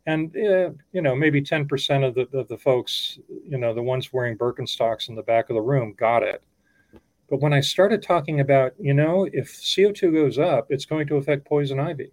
and 0.06 0.36
uh, 0.36 0.72
you 0.92 1.02
know 1.02 1.16
maybe 1.16 1.42
ten 1.42 1.68
percent 1.68 2.04
of 2.04 2.16
the 2.16 2.28
of 2.34 2.48
the 2.48 2.58
folks, 2.58 3.20
you 3.48 3.58
know, 3.58 3.74
the 3.74 3.82
ones 3.82 4.12
wearing 4.14 4.38
Birkenstocks 4.38 5.10
in 5.10 5.16
the 5.16 5.24
back 5.24 5.50
of 5.50 5.56
the 5.56 5.62
room, 5.62 5.94
got 5.98 6.24
it. 6.24 6.44
But 7.30 7.42
when 7.42 7.54
I 7.54 7.62
started 7.62 8.04
talking 8.04 8.42
about, 8.42 8.74
you 8.78 8.94
know, 8.94 9.26
if 9.32 9.50
CO2 9.54 10.12
goes 10.12 10.38
up, 10.38 10.68
it's 10.70 10.84
going 10.86 11.08
to 11.08 11.16
affect 11.16 11.48
poison 11.48 11.80
ivy. 11.80 12.12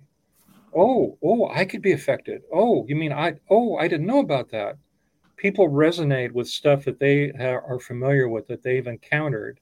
Oh, 0.76 1.18
oh, 1.24 1.48
I 1.48 1.64
could 1.64 1.82
be 1.82 1.90
affected. 1.90 2.42
Oh, 2.52 2.84
you 2.86 2.94
mean 2.94 3.12
I? 3.12 3.34
Oh, 3.50 3.76
I 3.76 3.88
didn't 3.88 4.06
know 4.06 4.20
about 4.20 4.50
that 4.50 4.76
people 5.38 5.68
resonate 5.68 6.32
with 6.32 6.48
stuff 6.48 6.84
that 6.84 6.98
they 6.98 7.30
are 7.30 7.78
familiar 7.80 8.28
with 8.28 8.46
that 8.48 8.62
they've 8.62 8.86
encountered 8.86 9.58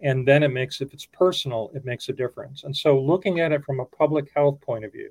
and 0.00 0.26
then 0.26 0.42
it 0.42 0.48
makes 0.48 0.80
if 0.80 0.94
it's 0.94 1.06
personal 1.06 1.70
it 1.74 1.84
makes 1.84 2.08
a 2.08 2.12
difference 2.12 2.64
and 2.64 2.74
so 2.74 2.98
looking 2.98 3.40
at 3.40 3.52
it 3.52 3.64
from 3.64 3.80
a 3.80 3.84
public 3.84 4.30
health 4.34 4.58
point 4.60 4.84
of 4.84 4.92
view 4.92 5.10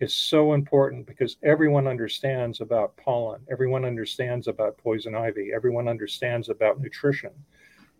is 0.00 0.14
so 0.14 0.52
important 0.52 1.06
because 1.06 1.36
everyone 1.42 1.86
understands 1.86 2.60
about 2.60 2.96
pollen 2.96 3.40
everyone 3.50 3.84
understands 3.84 4.48
about 4.48 4.78
poison 4.78 5.14
ivy 5.14 5.50
everyone 5.54 5.88
understands 5.88 6.48
about 6.48 6.80
nutrition 6.80 7.32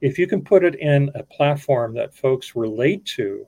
if 0.01 0.19
you 0.19 0.27
can 0.27 0.43
put 0.43 0.65
it 0.65 0.77
in 0.77 1.11
a 1.15 1.23
platform 1.25 1.95
that 1.95 2.15
folks 2.15 2.55
relate 2.57 3.05
to 3.05 3.47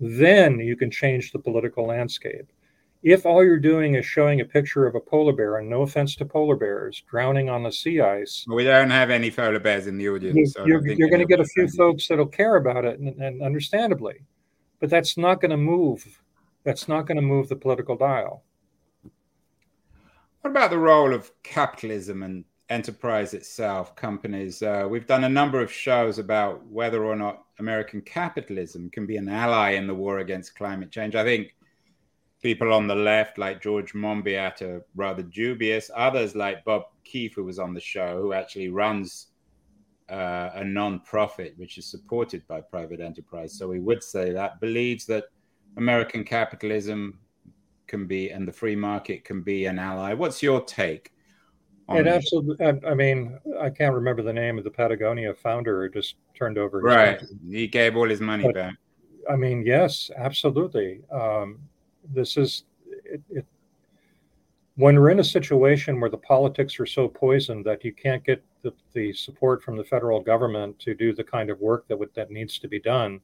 then 0.00 0.58
you 0.58 0.76
can 0.76 0.90
change 0.90 1.32
the 1.32 1.38
political 1.38 1.86
landscape 1.86 2.46
if 3.04 3.26
all 3.26 3.44
you're 3.44 3.58
doing 3.58 3.96
is 3.96 4.06
showing 4.06 4.40
a 4.40 4.46
picture 4.46 4.86
of 4.86 4.94
a 4.94 5.00
polar 5.00 5.34
bear, 5.34 5.58
and 5.58 5.68
no 5.68 5.82
offense 5.82 6.16
to 6.16 6.24
polar 6.24 6.56
bears, 6.56 7.04
drowning 7.08 7.50
on 7.50 7.62
the 7.62 7.70
sea 7.70 8.00
ice, 8.00 8.46
we 8.48 8.64
don't 8.64 8.88
have 8.88 9.10
any 9.10 9.30
polar 9.30 9.60
bears 9.60 9.86
in 9.86 9.98
the 9.98 10.08
audience. 10.08 10.54
So 10.54 10.64
you're, 10.66 10.84
you're 10.88 11.10
going 11.10 11.20
to 11.20 11.26
get 11.26 11.38
a 11.38 11.44
few 11.44 11.68
folks 11.68 12.08
that'll 12.08 12.26
care 12.26 12.56
about 12.56 12.86
it, 12.86 12.98
and, 12.98 13.08
and 13.22 13.42
understandably, 13.42 14.22
but 14.80 14.88
that's 14.88 15.18
not 15.18 15.42
going 15.42 15.50
to 15.50 15.58
move. 15.58 16.22
That's 16.64 16.88
not 16.88 17.06
going 17.06 17.16
to 17.16 17.22
move 17.22 17.48
the 17.48 17.56
political 17.56 17.96
dial. 17.96 18.42
What 20.40 20.50
about 20.50 20.70
the 20.70 20.78
role 20.78 21.14
of 21.14 21.30
capitalism 21.42 22.22
and 22.22 22.44
enterprise 22.68 23.34
itself, 23.34 23.94
companies? 23.96 24.62
Uh, 24.62 24.86
we've 24.88 25.06
done 25.06 25.24
a 25.24 25.28
number 25.28 25.60
of 25.60 25.72
shows 25.72 26.18
about 26.18 26.66
whether 26.66 27.04
or 27.04 27.16
not 27.16 27.44
American 27.58 28.00
capitalism 28.00 28.90
can 28.90 29.06
be 29.06 29.16
an 29.16 29.28
ally 29.28 29.70
in 29.70 29.86
the 29.86 29.94
war 29.94 30.18
against 30.18 30.56
climate 30.56 30.90
change. 30.90 31.14
I 31.14 31.24
think 31.24 31.54
people 32.42 32.72
on 32.72 32.86
the 32.86 32.94
left, 32.94 33.38
like 33.38 33.62
George 33.62 33.94
Monbiot, 33.94 34.60
are 34.62 34.84
rather 34.94 35.22
dubious. 35.22 35.90
Others, 35.94 36.34
like 36.34 36.64
Bob 36.64 36.82
Keefe, 37.04 37.34
who 37.34 37.44
was 37.44 37.58
on 37.58 37.72
the 37.72 37.80
show, 37.80 38.20
who 38.20 38.32
actually 38.32 38.68
runs 38.68 39.28
uh, 40.10 40.50
a 40.54 40.64
non-profit 40.64 41.54
which 41.56 41.78
is 41.78 41.86
supported 41.86 42.46
by 42.46 42.60
private 42.60 43.00
enterprise. 43.00 43.56
So 43.56 43.68
we 43.68 43.80
would 43.80 44.02
say 44.02 44.32
that 44.32 44.60
believes 44.60 45.06
that 45.06 45.24
American 45.76 46.24
capitalism 46.24 47.18
can 47.86 48.06
be 48.06 48.30
and 48.30 48.46
the 48.46 48.52
free 48.52 48.76
market 48.76 49.24
can 49.24 49.42
be 49.42 49.66
an 49.66 49.78
ally. 49.78 50.14
What's 50.14 50.42
your 50.42 50.60
take? 50.62 51.12
It 51.90 52.06
absolutely. 52.06 52.64
I, 52.64 52.90
I, 52.90 52.94
mean, 52.94 53.38
I 53.60 53.68
can't 53.68 53.94
remember 53.94 54.22
the 54.22 54.32
name 54.32 54.56
of 54.56 54.64
the 54.64 54.70
Patagonia 54.70 55.34
founder 55.34 55.82
who 55.82 55.90
just 55.90 56.16
turned 56.34 56.56
over. 56.56 56.80
right, 56.80 57.22
he 57.46 57.66
gave 57.66 57.94
all 57.94 58.08
his 58.08 58.22
money 58.22 58.44
but, 58.44 58.54
back. 58.54 58.74
I 59.30 59.36
mean, 59.36 59.64
yes, 59.66 60.10
absolutely. 60.16 61.02
Um, 61.12 61.58
this 62.14 62.36
is 62.36 62.64
it, 63.04 63.20
it, 63.30 63.46
when 64.76 64.98
we're 64.98 65.10
in 65.10 65.20
a 65.20 65.24
situation 65.24 66.00
where 66.00 66.10
the 66.10 66.16
politics 66.16 66.80
are 66.80 66.86
so 66.86 67.06
poisoned 67.06 67.64
that 67.66 67.84
you 67.84 67.92
can't 67.92 68.24
get 68.24 68.42
the, 68.62 68.72
the 68.92 69.12
support 69.12 69.62
from 69.62 69.76
the 69.76 69.84
federal 69.84 70.20
government 70.20 70.78
to 70.80 70.94
do 70.94 71.14
the 71.14 71.22
kind 71.22 71.50
of 71.50 71.60
work 71.60 71.86
that 71.88 71.98
would, 71.98 72.12
that 72.14 72.30
needs 72.30 72.58
to 72.58 72.68
be 72.68 72.80
done. 72.80 73.20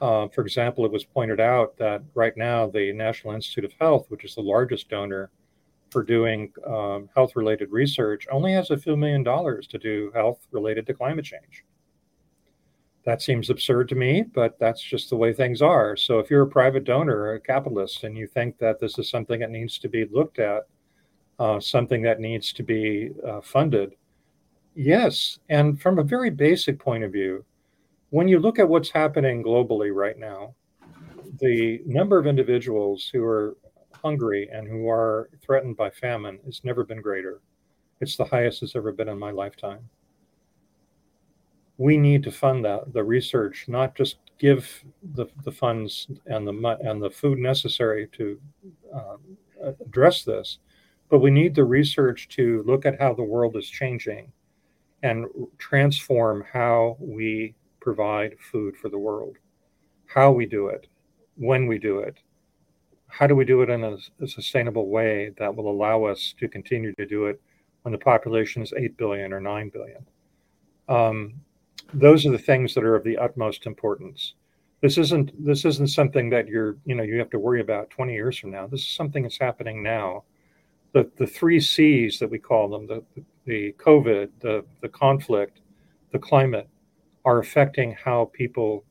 Uh, 0.00 0.28
for 0.28 0.42
example, 0.42 0.84
it 0.84 0.92
was 0.92 1.04
pointed 1.04 1.40
out 1.40 1.76
that 1.78 2.02
right 2.14 2.36
now 2.36 2.68
the 2.68 2.92
National 2.92 3.34
Institute 3.34 3.64
of 3.64 3.72
Health, 3.80 4.06
which 4.08 4.24
is 4.24 4.34
the 4.34 4.42
largest 4.42 4.88
donor 4.88 5.30
for 5.90 6.02
doing 6.02 6.52
um, 6.66 7.08
health 7.14 7.36
related 7.36 7.70
research, 7.70 8.26
only 8.30 8.52
has 8.52 8.70
a 8.70 8.76
few 8.76 8.96
million 8.96 9.22
dollars 9.22 9.66
to 9.68 9.78
do 9.78 10.10
health 10.12 10.46
related 10.50 10.86
to 10.86 10.94
climate 10.94 11.24
change. 11.24 11.64
That 13.04 13.22
seems 13.22 13.50
absurd 13.50 13.88
to 13.90 13.94
me, 13.94 14.22
but 14.22 14.58
that's 14.58 14.82
just 14.82 15.10
the 15.10 15.16
way 15.16 15.32
things 15.32 15.62
are. 15.62 15.96
So 15.96 16.18
if 16.18 16.30
you're 16.30 16.42
a 16.42 16.46
private 16.48 16.84
donor, 16.84 17.34
a 17.34 17.40
capitalist, 17.40 18.02
and 18.02 18.16
you 18.16 18.26
think 18.26 18.58
that 18.58 18.80
this 18.80 18.98
is 18.98 19.08
something 19.08 19.40
that 19.40 19.50
needs 19.50 19.78
to 19.78 19.88
be 19.88 20.06
looked 20.06 20.38
at, 20.38 20.62
uh, 21.38 21.60
something 21.60 22.02
that 22.02 22.18
needs 22.18 22.52
to 22.54 22.62
be 22.62 23.10
uh, 23.26 23.40
funded, 23.42 23.94
yes. 24.74 25.38
And 25.48 25.80
from 25.80 25.98
a 25.98 26.02
very 26.02 26.30
basic 26.30 26.78
point 26.78 27.04
of 27.04 27.12
view, 27.12 27.44
when 28.14 28.28
you 28.28 28.38
look 28.38 28.60
at 28.60 28.68
what's 28.68 28.90
happening 28.90 29.42
globally 29.42 29.92
right 29.92 30.16
now, 30.16 30.54
the 31.40 31.80
number 31.84 32.16
of 32.16 32.28
individuals 32.28 33.10
who 33.12 33.24
are 33.24 33.56
hungry 33.92 34.48
and 34.52 34.68
who 34.68 34.88
are 34.88 35.30
threatened 35.44 35.76
by 35.76 35.90
famine 35.90 36.38
has 36.44 36.60
never 36.62 36.84
been 36.84 37.02
greater. 37.02 37.40
It's 38.00 38.16
the 38.16 38.24
highest 38.24 38.62
it's 38.62 38.76
ever 38.76 38.92
been 38.92 39.08
in 39.08 39.18
my 39.18 39.32
lifetime. 39.32 39.80
We 41.76 41.96
need 41.96 42.22
to 42.22 42.30
fund 42.30 42.64
that 42.64 42.92
the 42.92 43.02
research, 43.02 43.64
not 43.66 43.96
just 43.96 44.18
give 44.38 44.84
the, 45.14 45.26
the 45.42 45.50
funds 45.50 46.06
and 46.26 46.46
the 46.46 46.78
and 46.84 47.02
the 47.02 47.10
food 47.10 47.40
necessary 47.40 48.06
to 48.12 48.40
uh, 48.94 49.16
address 49.84 50.22
this, 50.22 50.58
but 51.08 51.18
we 51.18 51.32
need 51.32 51.56
the 51.56 51.64
research 51.64 52.28
to 52.36 52.62
look 52.64 52.86
at 52.86 53.00
how 53.00 53.12
the 53.12 53.24
world 53.24 53.56
is 53.56 53.68
changing 53.68 54.30
and 55.02 55.26
transform 55.58 56.44
how 56.52 56.96
we 57.00 57.56
provide 57.84 58.34
food 58.40 58.74
for 58.76 58.88
the 58.88 58.98
world, 58.98 59.36
how 60.06 60.32
we 60.32 60.46
do 60.46 60.68
it, 60.68 60.86
when 61.36 61.66
we 61.66 61.78
do 61.78 61.98
it, 61.98 62.16
how 63.08 63.26
do 63.26 63.36
we 63.36 63.44
do 63.44 63.60
it 63.60 63.68
in 63.68 63.84
a, 63.84 63.96
a, 64.22 64.26
sustainable 64.26 64.88
way 64.88 65.32
that 65.38 65.54
will 65.54 65.70
allow 65.70 66.04
us 66.04 66.34
to 66.40 66.48
continue 66.48 66.92
to 66.94 67.06
do 67.06 67.26
it 67.26 67.40
when 67.82 67.92
the 67.92 67.98
population 67.98 68.62
is 68.62 68.72
8 68.76 68.96
billion 68.96 69.32
or 69.32 69.40
9 69.40 69.68
billion? 69.68 70.04
Um, 70.88 71.34
those 71.92 72.24
are 72.24 72.30
the 72.30 72.38
things 72.38 72.74
that 72.74 72.84
are 72.84 72.96
of 72.96 73.04
the 73.04 73.18
utmost 73.18 73.66
importance. 73.66 74.34
This 74.80 74.98
isn't 74.98 75.32
this 75.44 75.64
isn't 75.64 75.88
something 75.88 76.28
that 76.30 76.48
you're 76.48 76.76
you 76.84 76.94
know 76.94 77.04
you 77.04 77.18
have 77.18 77.30
to 77.30 77.38
worry 77.38 77.60
about 77.60 77.90
20 77.90 78.12
years 78.12 78.38
from 78.38 78.50
now. 78.50 78.66
This 78.66 78.80
is 78.80 78.90
something 78.90 79.22
that's 79.22 79.38
happening 79.38 79.82
now. 79.82 80.24
The 80.92 81.10
the 81.16 81.26
three 81.26 81.60
C's 81.60 82.18
that 82.18 82.30
we 82.30 82.38
call 82.38 82.68
them 82.68 82.86
the 82.86 83.02
the 83.44 83.74
COVID, 83.78 84.30
the 84.40 84.64
the 84.82 84.88
conflict, 84.88 85.60
the 86.12 86.18
climate, 86.18 86.68
are 87.24 87.38
affecting 87.38 87.92
how 87.92 88.30
people 88.32 88.84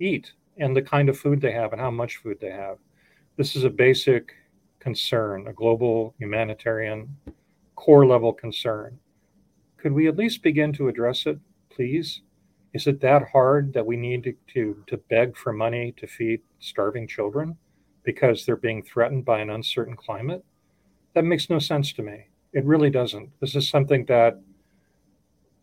eat 0.00 0.32
and 0.56 0.76
the 0.76 0.82
kind 0.82 1.08
of 1.08 1.18
food 1.18 1.40
they 1.40 1.52
have 1.52 1.72
and 1.72 1.80
how 1.80 1.90
much 1.90 2.16
food 2.16 2.38
they 2.40 2.50
have. 2.50 2.78
This 3.36 3.54
is 3.54 3.64
a 3.64 3.70
basic 3.70 4.32
concern, 4.80 5.46
a 5.46 5.52
global 5.52 6.14
humanitarian 6.18 7.16
core 7.76 8.06
level 8.06 8.32
concern. 8.32 8.98
Could 9.76 9.92
we 9.92 10.08
at 10.08 10.16
least 10.16 10.42
begin 10.42 10.72
to 10.74 10.88
address 10.88 11.26
it, 11.26 11.38
please? 11.70 12.22
Is 12.74 12.86
it 12.86 13.00
that 13.00 13.28
hard 13.30 13.72
that 13.72 13.86
we 13.86 13.96
need 13.96 14.24
to, 14.24 14.34
to, 14.54 14.82
to 14.88 14.96
beg 14.96 15.36
for 15.36 15.52
money 15.52 15.92
to 15.96 16.06
feed 16.06 16.40
starving 16.58 17.06
children 17.06 17.56
because 18.02 18.44
they're 18.44 18.56
being 18.56 18.82
threatened 18.82 19.24
by 19.24 19.38
an 19.38 19.50
uncertain 19.50 19.96
climate? 19.96 20.44
That 21.14 21.24
makes 21.24 21.48
no 21.48 21.58
sense 21.58 21.92
to 21.94 22.02
me. 22.02 22.26
It 22.52 22.64
really 22.64 22.90
doesn't. 22.90 23.30
This 23.40 23.54
is 23.54 23.68
something 23.68 24.04
that 24.06 24.40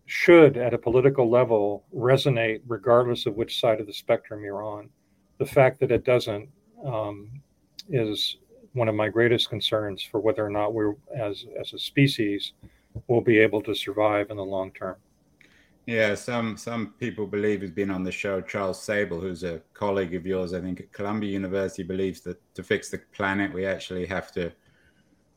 should, 0.06 0.58
at 0.58 0.74
a 0.74 0.78
political 0.78 1.30
level, 1.30 1.84
resonate 1.94 2.62
regardless 2.68 3.26
of 3.26 3.36
which 3.36 3.60
side 3.60 3.80
of 3.80 3.88
the 3.88 3.94
spectrum 3.94 4.44
you're 4.44 4.63
on. 4.63 4.89
The 5.39 5.46
fact 5.46 5.80
that 5.80 5.91
it 5.91 6.06
doesn't 6.06 6.48
um, 6.86 7.30
is 7.89 8.38
one 8.74 8.88
of 8.88 8.96
my 8.96 9.10
greatest 9.10 9.50
concerns 9.50 10.04
for 10.04 10.20
whether 10.20 10.46
or 10.46 10.50
not 10.50 10.74
we're, 10.74 10.96
as 11.15 11.46
as 11.60 11.74
a 11.74 11.80
species, 11.80 12.54
will 13.08 13.22
be 13.22 13.39
able 13.39 13.62
to 13.63 13.74
survive 13.74 14.30
in 14.30 14.38
the 14.38 14.44
long 14.44 14.72
term. 14.72 14.96
Yeah, 15.86 16.15
some 16.15 16.58
some 16.58 16.94
people 17.00 17.26
believe 17.28 17.62
has 17.62 17.72
been 17.72 17.91
on 17.91 18.04
the 18.04 18.12
show. 18.12 18.41
Charles 18.41 18.82
Sabel, 18.82 19.20
who's 19.20 19.44
a 19.44 19.62
colleague 19.74 20.15
of 20.15 20.26
yours, 20.26 20.54
I 20.54 20.62
think 20.62 20.80
at 20.80 20.91
Columbia 20.91 21.32
University, 21.32 21.84
believes 21.84 22.22
that 22.22 22.39
to 22.56 22.63
fix 22.63 22.89
the 22.89 23.00
planet, 23.12 23.54
we 23.54 23.65
actually 23.65 24.06
have 24.08 24.32
to 24.34 24.52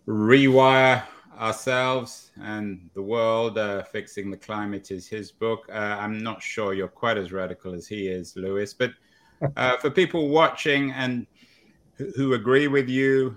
rewire 0.06 1.04
ourselves 1.38 2.30
and 2.42 2.88
the 2.94 3.02
world. 3.02 3.58
Uh, 3.58 3.82
Fixing 3.82 4.30
the 4.30 4.36
Climate 4.36 4.90
is 4.90 5.06
his 5.06 5.30
book. 5.32 5.68
Uh, 5.70 5.96
I'm 5.98 6.22
not 6.22 6.42
sure 6.42 6.74
you're 6.74 6.88
quite 6.88 7.18
as 7.18 7.32
radical 7.32 7.74
as 7.74 7.86
he 7.86 8.08
is, 8.08 8.36
Lewis, 8.36 8.74
but 8.74 8.92
uh, 9.56 9.76
for 9.76 9.90
people 9.90 10.28
watching 10.28 10.92
and 10.92 11.26
who, 11.94 12.10
who 12.16 12.34
agree 12.34 12.68
with 12.68 12.88
you, 12.88 13.36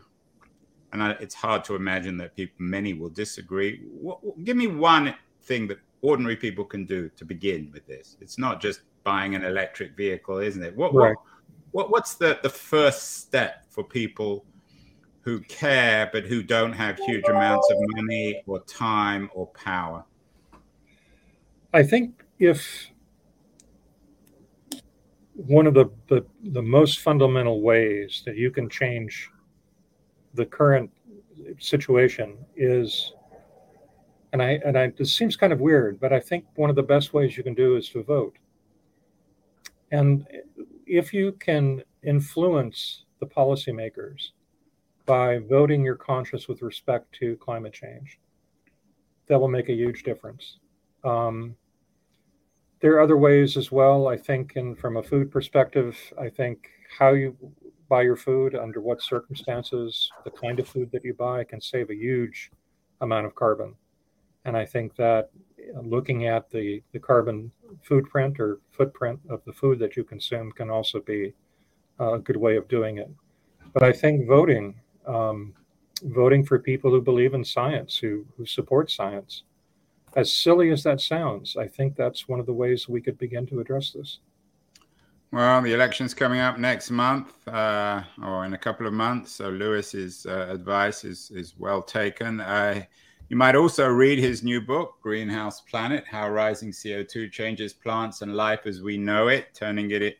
and 0.93 1.01
I, 1.01 1.12
it's 1.19 1.36
hard 1.36 1.63
to 1.65 1.75
imagine 1.75 2.17
that 2.17 2.36
people, 2.36 2.56
many 2.60 2.93
will 2.93 3.10
disagree. 3.10 3.82
What, 3.91 4.19
give 4.43 4.58
me 4.58 4.67
one 4.67 5.15
thing 5.43 5.67
that 5.67 5.80
ordinary 6.01 6.36
people 6.36 6.65
can 6.65 6.86
do 6.86 7.10
to 7.15 7.25
begin 7.25 7.69
with 7.73 7.86
this. 7.88 8.17
It's 8.21 8.38
not 8.38 8.62
just 8.62 8.82
buying 9.04 9.36
an 9.36 9.43
electric 9.43 9.95
vehicle, 9.95 10.39
isn't 10.39 10.63
it? 10.63 10.75
What, 10.75 10.93
right. 10.93 11.15
what, 11.71 11.89
what 11.89 11.91
what's 11.91 12.15
the, 12.15 12.39
the 12.43 12.49
first 12.49 13.19
step 13.21 13.65
for 13.69 13.84
people 13.84 14.45
who 15.21 15.39
care 15.41 16.10
but 16.12 16.25
who 16.25 16.43
don't 16.43 16.73
have 16.73 16.97
huge 16.97 17.27
amounts 17.27 17.69
of 17.71 17.77
money 17.95 18.41
or 18.47 18.60
time 18.62 19.29
or 19.34 19.47
power? 19.47 20.03
I 21.73 21.84
think 21.84 22.23
if 22.39 22.89
one 25.36 25.67
of 25.67 25.73
the, 25.73 25.89
the, 26.07 26.25
the 26.43 26.62
most 26.62 26.99
fundamental 26.99 27.62
ways 27.62 28.23
that 28.25 28.36
you 28.36 28.51
can 28.51 28.69
change 28.69 29.29
the 30.34 30.45
current 30.45 30.89
situation 31.60 32.38
is 32.55 33.13
and 34.34 34.41
I 34.41 34.60
and 34.65 34.77
I 34.77 34.88
this 34.97 35.13
seems 35.13 35.36
kind 35.36 35.51
of 35.51 35.60
weird, 35.60 35.99
but 35.99 36.13
I 36.13 36.19
think 36.19 36.45
one 36.55 36.69
of 36.69 36.75
the 36.75 36.84
best 36.84 37.13
ways 37.13 37.36
you 37.36 37.43
can 37.43 37.53
do 37.53 37.75
is 37.75 37.89
to 37.89 38.03
vote. 38.03 38.38
And 39.91 40.25
if 40.86 41.13
you 41.13 41.34
can 41.34 41.84
influence 42.01 43.03
the 43.19 43.25
policymakers 43.25 44.29
by 45.12 45.39
voting 45.39 45.84
your 45.84 45.97
conscience 45.97 46.47
with 46.47 46.62
respect 46.62 47.12
to 47.12 47.36
climate 47.47 47.74
change. 47.74 48.17
That 49.28 49.38
will 49.41 49.50
make 49.50 49.67
a 49.67 49.74
huge 49.74 50.04
difference. 50.04 50.60
Um, 51.04 51.58
there 52.80 52.93
are 52.93 53.02
other 53.02 53.17
ways 53.17 53.58
as 53.58 53.74
well. 53.74 54.08
I 54.08 54.15
think, 54.15 54.56
and 54.56 54.80
from 54.80 54.95
a 54.95 55.04
food 55.04 55.30
perspective, 55.30 55.97
I 56.17 56.30
think 56.30 56.69
how 56.97 57.10
you 57.12 57.36
buy 57.89 58.04
your 58.04 58.15
food, 58.15 58.56
under 58.56 58.80
what 58.80 59.02
circumstances, 59.02 60.10
the 60.24 60.32
kind 60.32 60.62
of 60.62 60.67
food 60.69 60.89
that 60.93 61.04
you 61.04 61.13
buy 61.13 61.43
can 61.43 61.60
save 61.60 61.89
a 61.89 62.02
huge 62.08 62.50
amount 63.02 63.26
of 63.26 63.36
carbon. 63.36 63.76
And 64.45 64.56
I 64.56 64.65
think 64.65 64.95
that 64.95 65.30
looking 65.84 66.26
at 66.26 66.50
the, 66.50 66.82
the 66.93 67.00
carbon 67.00 67.52
footprint 67.84 68.39
or 68.39 68.62
footprint 68.71 69.19
of 69.30 69.43
the 69.45 69.52
food 69.52 69.78
that 69.80 69.97
you 69.97 70.06
consume 70.06 70.54
can 70.54 70.69
also 70.69 71.02
be 71.02 71.34
a 72.00 72.17
good 72.17 72.38
way 72.38 72.56
of 72.56 72.69
doing 72.69 73.00
it. 73.00 73.10
But 73.74 73.84
I 73.84 73.91
think 73.91 74.26
voting 74.26 74.81
um, 75.07 75.53
voting 76.03 76.43
for 76.43 76.59
people 76.59 76.91
who 76.91 77.01
believe 77.01 77.33
in 77.33 77.43
science, 77.43 77.97
who, 77.97 78.25
who 78.37 78.45
support 78.45 78.89
science. 78.91 79.43
As 80.15 80.33
silly 80.33 80.71
as 80.71 80.83
that 80.83 80.99
sounds, 80.99 81.55
I 81.55 81.67
think 81.67 81.95
that's 81.95 82.27
one 82.27 82.39
of 82.39 82.45
the 82.45 82.53
ways 82.53 82.89
we 82.89 83.01
could 83.01 83.17
begin 83.17 83.45
to 83.47 83.59
address 83.59 83.91
this. 83.91 84.19
Well, 85.31 85.61
the 85.61 85.73
election's 85.73 86.13
coming 86.13 86.41
up 86.41 86.59
next 86.59 86.91
month 86.91 87.47
uh, 87.47 88.03
or 88.21 88.43
in 88.45 88.53
a 88.53 88.57
couple 88.57 88.85
of 88.85 88.91
months. 88.91 89.31
So 89.31 89.49
Lewis's 89.49 90.25
uh, 90.25 90.47
advice 90.49 91.05
is, 91.05 91.31
is 91.31 91.53
well 91.57 91.81
taken. 91.81 92.41
Uh, 92.41 92.83
you 93.29 93.37
might 93.37 93.55
also 93.55 93.87
read 93.87 94.19
his 94.19 94.43
new 94.43 94.59
book, 94.59 94.95
Greenhouse 95.01 95.61
Planet: 95.61 96.03
How 96.05 96.29
Rising 96.29 96.71
CO2 96.71 97.31
Changes 97.31 97.71
Plants 97.71 98.23
and 98.23 98.35
Life 98.35 98.65
as 98.65 98.81
We 98.81 98.97
Know 98.97 99.29
It, 99.29 99.53
turning 99.53 99.89
it, 99.91 100.17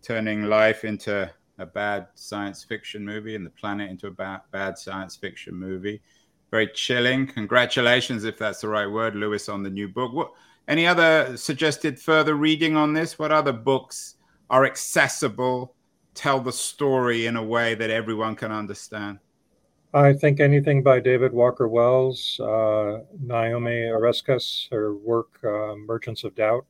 turning 0.00 0.44
life 0.44 0.82
into 0.82 1.30
a 1.58 1.66
bad 1.66 2.08
science 2.14 2.64
fiction 2.64 3.04
movie 3.04 3.36
and 3.36 3.46
the 3.46 3.50
planet 3.50 3.90
into 3.90 4.06
a 4.08 4.10
bad, 4.10 4.40
bad 4.50 4.76
science 4.76 5.16
fiction 5.16 5.54
movie. 5.54 6.02
Very 6.50 6.68
chilling. 6.68 7.26
Congratulations, 7.26 8.24
if 8.24 8.38
that's 8.38 8.60
the 8.60 8.68
right 8.68 8.86
word, 8.86 9.16
Lewis, 9.16 9.48
on 9.48 9.62
the 9.62 9.70
new 9.70 9.88
book. 9.88 10.12
What 10.12 10.32
Any 10.68 10.86
other 10.86 11.36
suggested 11.36 11.98
further 11.98 12.34
reading 12.34 12.76
on 12.76 12.92
this? 12.92 13.18
What 13.18 13.32
other 13.32 13.52
books 13.52 14.16
are 14.50 14.64
accessible, 14.64 15.74
tell 16.14 16.40
the 16.40 16.52
story 16.52 17.26
in 17.26 17.36
a 17.36 17.42
way 17.42 17.74
that 17.74 17.90
everyone 17.90 18.36
can 18.36 18.52
understand? 18.52 19.18
I 19.92 20.12
think 20.12 20.40
anything 20.40 20.82
by 20.82 21.00
David 21.00 21.32
Wallace-Wells, 21.32 22.40
uh, 22.40 23.00
Naomi 23.20 23.90
Oreskes, 23.90 24.68
her 24.70 24.94
work, 24.94 25.38
uh, 25.44 25.76
Merchants 25.76 26.24
of 26.24 26.34
Doubt, 26.34 26.66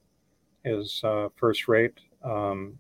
is 0.65 1.01
uh, 1.05 1.29
first 1.37 1.69
rate. 1.69 1.99
Um, 2.23 2.75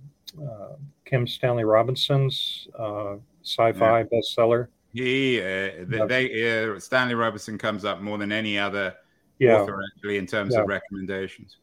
Kim 1.04 1.26
Stanley 1.26 1.64
Robinson's 1.64 2.68
uh, 2.78 3.16
sci 3.42 3.72
fi 3.72 4.00
yeah. 4.00 4.04
bestseller. 4.04 4.68
He, 4.92 5.40
uh, 5.40 5.84
they, 6.06 6.78
Stanley 6.78 7.14
Robinson 7.14 7.58
comes 7.58 7.84
up 7.84 8.00
more 8.00 8.16
than 8.16 8.30
any 8.30 8.58
other 8.58 8.94
yeah. 9.38 9.60
author 9.60 9.80
actually 9.82 10.18
in 10.18 10.26
terms 10.26 10.54
yeah. 10.54 10.60
of 10.60 10.68
recommendations. 10.68 11.56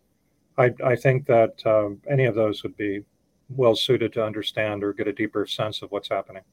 I, 0.57 0.73
I 0.83 0.95
think 0.95 1.25
that 1.27 1.63
any 2.09 2.25
of 2.25 2.35
those 2.35 2.61
would 2.63 2.75
be 2.75 3.03
well 3.49 3.75
suited 3.75 4.13
to 4.13 4.25
understand 4.25 4.83
or 4.83 4.93
get 4.93 5.07
a 5.07 5.13
deeper 5.13 5.45
sense 5.45 5.81
of 5.81 5.91
what's 5.91 6.09
happening. 6.09 6.43